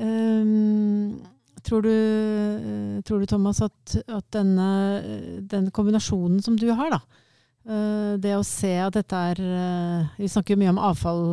um, 0.00 1.20
tror, 1.62 1.84
du, 1.84 1.90
uh, 1.90 3.02
tror, 3.06 3.20
du, 3.20 3.26
Thomas, 3.30 3.60
at, 3.62 3.96
at 4.08 4.26
denne, 4.34 4.70
den 5.50 5.70
kombinasjonen 5.70 6.40
som 6.42 6.56
du 6.58 6.70
har, 6.72 6.96
da, 6.96 7.00
uh, 7.70 8.14
det 8.22 8.34
å 8.38 8.46
se 8.46 8.72
at 8.80 8.96
dette 8.96 9.24
er 9.34 9.42
Vi 10.18 10.30
snakker 10.32 10.56
jo 10.56 10.62
mye 10.62 10.72
om 10.72 10.82
avfall 10.90 11.24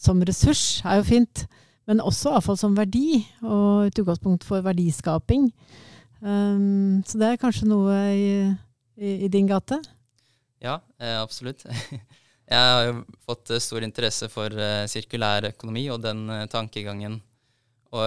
som 0.00 0.20
ressurs, 0.24 0.80
er 0.84 1.00
jo 1.00 1.08
fint. 1.08 1.46
Men 1.88 2.02
også 2.04 2.36
avfall 2.36 2.58
som 2.60 2.76
verdi, 2.76 3.22
og 3.42 3.88
et 3.88 3.98
utgangspunkt 3.98 4.44
for 4.46 4.62
verdiskaping. 4.62 5.48
Um, 6.20 7.00
så 7.06 7.18
det 7.18 7.30
er 7.30 7.40
kanskje 7.40 7.68
noe 7.70 7.96
i 8.12 8.26
i, 9.00 9.24
i 9.24 9.28
din 9.28 9.48
gate? 9.48 9.80
Ja, 10.60 10.80
eh, 10.98 11.20
absolutt. 11.20 11.64
Jeg 12.50 12.58
har 12.58 12.84
jo 12.88 12.96
fått 13.24 13.50
eh, 13.50 13.62
stor 13.62 13.84
interesse 13.86 14.28
for 14.32 14.52
eh, 14.52 14.84
sirkulær 14.90 15.48
økonomi 15.52 15.86
og 15.92 16.02
den 16.04 16.26
tankegangen 16.52 17.20
og, 17.90 18.04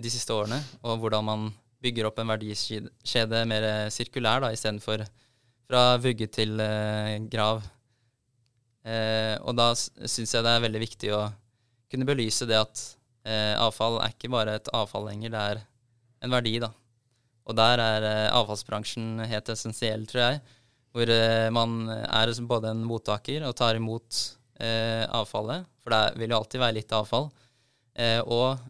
de 0.00 0.10
siste 0.12 0.32
årene, 0.32 0.56
og 0.80 1.02
hvordan 1.02 1.26
man 1.26 1.50
bygger 1.84 2.06
opp 2.08 2.20
en 2.22 2.30
verdikjede 2.30 3.42
mer 3.48 3.66
sirkulær 3.92 4.40
da, 4.40 4.48
istedenfor 4.54 5.02
fra 5.68 5.82
vugge 6.00 6.24
til 6.32 6.56
grav. 7.28 7.60
og 9.44 9.52
da 9.58 9.66
syns 9.76 10.32
jeg 10.32 10.46
det 10.46 10.54
er 10.54 10.64
veldig 10.64 10.80
viktig 10.80 11.12
å 11.12 11.20
kunne 11.92 12.08
belyse 12.08 12.48
det 12.48 12.56
at 12.56 12.82
avfall 13.60 14.00
er 14.00 14.16
ikke 14.16 14.32
bare 14.32 14.56
et 14.56 14.72
avfall 14.72 15.04
lenger, 15.10 15.36
det 15.36 15.44
er 15.52 15.62
en 16.24 16.32
verdi, 16.32 16.56
da. 16.64 16.72
Og 17.50 17.56
der 17.58 17.82
er 17.82 18.06
eh, 18.06 18.26
avfallsbransjen 18.38 19.24
helt 19.30 19.50
essensiell, 19.52 20.06
tror 20.10 20.22
jeg. 20.22 20.42
Hvor 20.94 21.10
eh, 21.14 21.48
man 21.54 21.82
er 21.90 22.32
både 22.46 22.70
en 22.74 22.84
mottaker 22.86 23.46
og 23.48 23.56
tar 23.58 23.78
imot 23.78 24.20
eh, 24.62 25.04
avfallet, 25.06 25.66
for 25.82 25.94
det 25.94 26.22
vil 26.22 26.32
jo 26.32 26.40
alltid 26.40 26.62
være 26.62 26.78
litt 26.80 26.96
avfall, 26.96 27.30
og 28.30 28.60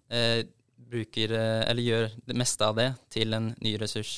bruker, 0.91 1.33
eller 1.37 1.85
gjør 1.85 2.07
det 2.27 2.35
meste 2.41 2.67
av 2.67 2.79
det 2.81 2.87
til 3.13 3.37
en 3.37 3.51
ny 3.63 3.77
ressurs. 3.79 4.15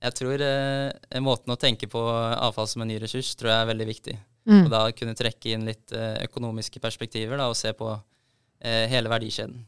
Jeg 0.00 0.16
tror 0.16 0.40
eh, 0.40 1.20
måten 1.20 1.52
å 1.52 1.58
tenke 1.60 1.88
på 1.90 2.00
avfall 2.00 2.68
som 2.70 2.84
en 2.84 2.88
ny 2.88 2.96
ressurs 3.02 3.34
tror 3.36 3.52
jeg 3.52 3.64
er 3.64 3.68
veldig 3.68 3.88
viktig. 3.90 4.14
Mm. 4.48 4.62
Og 4.62 4.70
da 4.72 4.84
kunne 4.96 5.16
trekke 5.18 5.52
inn 5.52 5.66
litt 5.68 5.92
eh, 5.92 6.22
økonomiske 6.24 6.80
perspektiver 6.80 7.36
da, 7.36 7.50
og 7.50 7.58
se 7.58 7.74
på 7.76 7.90
eh, 7.92 8.86
hele 8.88 9.12
verdikjeden. 9.12 9.60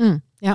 Mm, 0.00 0.18
ja. 0.42 0.53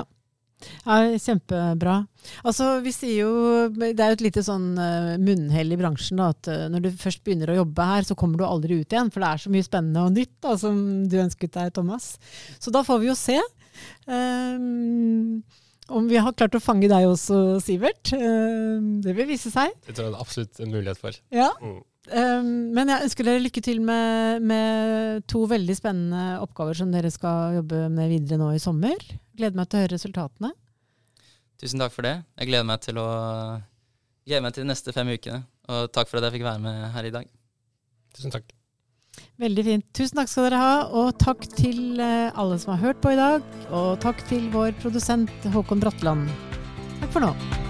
Ja, 0.90 1.18
Kjempebra. 1.22 2.00
Altså, 2.42 2.66
vi 2.82 2.92
sier 2.94 3.20
jo, 3.22 3.32
Det 3.70 3.92
er 3.94 4.10
jo 4.10 4.18
et 4.18 4.24
lite 4.26 4.42
sånn 4.44 4.72
uh, 4.74 5.14
munnhell 5.22 5.70
i 5.70 5.78
bransjen 5.78 6.18
da, 6.18 6.30
at 6.34 6.50
uh, 6.50 6.66
når 6.72 6.84
du 6.84 6.90
først 6.98 7.22
begynner 7.26 7.52
å 7.52 7.60
jobbe 7.60 7.86
her, 7.92 8.06
så 8.08 8.16
kommer 8.18 8.40
du 8.40 8.46
aldri 8.48 8.80
ut 8.80 8.90
igjen. 8.90 9.12
For 9.14 9.22
det 9.22 9.30
er 9.30 9.44
så 9.44 9.52
mye 9.54 9.66
spennende 9.66 10.04
og 10.08 10.16
nytt 10.18 10.34
da, 10.42 10.56
som 10.58 10.80
du 11.06 11.16
ønsket 11.22 11.54
deg, 11.54 11.72
Thomas. 11.76 12.12
Så 12.58 12.74
da 12.74 12.82
får 12.86 13.02
vi 13.04 13.10
jo 13.12 13.16
se. 13.18 13.38
Um, 14.10 15.40
om 15.90 16.10
vi 16.10 16.18
har 16.22 16.34
klart 16.38 16.58
å 16.58 16.62
fange 16.62 16.90
deg 16.90 17.06
også, 17.06 17.60
Sivert. 17.62 18.10
Det 18.10 19.14
vil 19.14 19.30
vise 19.30 19.50
seg. 19.50 19.72
Det 19.86 19.94
tror 19.94 20.08
jeg 20.08 20.14
er 20.14 20.26
absolutt 20.26 20.60
en 20.62 20.74
mulighet 20.74 21.00
for. 21.02 21.16
Ja. 21.34 21.48
Mm. 21.62 21.80
Men 22.74 22.90
jeg 22.90 23.06
ønsker 23.06 23.26
dere 23.26 23.42
lykke 23.42 23.62
til 23.62 23.82
med, 23.84 24.46
med, 24.46 25.24
to 25.30 25.42
veldig 25.50 25.74
spennende 25.78 26.38
oppgaver 26.42 26.78
som 26.78 26.94
dere 26.94 27.10
skal 27.12 27.58
jobbe 27.58 27.88
med 27.92 28.10
videre 28.14 28.38
nå 28.40 28.52
i 28.54 28.62
sommer. 28.62 29.02
Gleder 29.36 29.58
meg 29.58 29.66
til 29.66 29.80
å 29.80 29.82
høre 29.84 29.96
resultatene. 29.96 30.52
Tusen 31.60 31.82
takk 31.82 31.92
for 31.92 32.06
det. 32.06 32.14
Jeg 32.40 32.48
gleder 32.48 32.66
meg 32.68 32.80
til 32.84 33.00
å 33.00 33.08
gleder 34.24 34.46
meg 34.46 34.56
til 34.56 34.64
de 34.64 34.70
neste 34.70 34.94
fem 34.96 35.10
ukene. 35.12 35.42
Og 35.70 35.90
takk 35.94 36.08
for 36.10 36.20
at 36.20 36.28
jeg 36.28 36.38
fikk 36.38 36.48
være 36.48 36.64
med 36.64 36.88
her 36.94 37.08
i 37.08 37.12
dag. 37.14 37.28
Tusen 38.16 38.34
takk. 38.34 38.48
Veldig 39.40 39.64
fint. 39.66 39.86
Tusen 39.96 40.20
takk 40.20 40.30
skal 40.32 40.48
dere 40.48 40.60
ha. 40.60 40.74
Og 41.00 41.12
takk 41.20 41.44
til 41.56 42.00
eh, 42.00 42.30
alle 42.32 42.60
som 42.62 42.74
har 42.74 42.84
hørt 42.84 43.02
på 43.04 43.14
i 43.14 43.18
dag. 43.20 43.44
Og 43.68 43.96
takk 44.04 44.22
til 44.30 44.48
vår 44.54 44.72
produsent 44.82 45.50
Håkon 45.54 45.82
Bratland. 45.82 46.30
Takk 47.00 47.12
for 47.12 47.28
nå. 47.28 47.69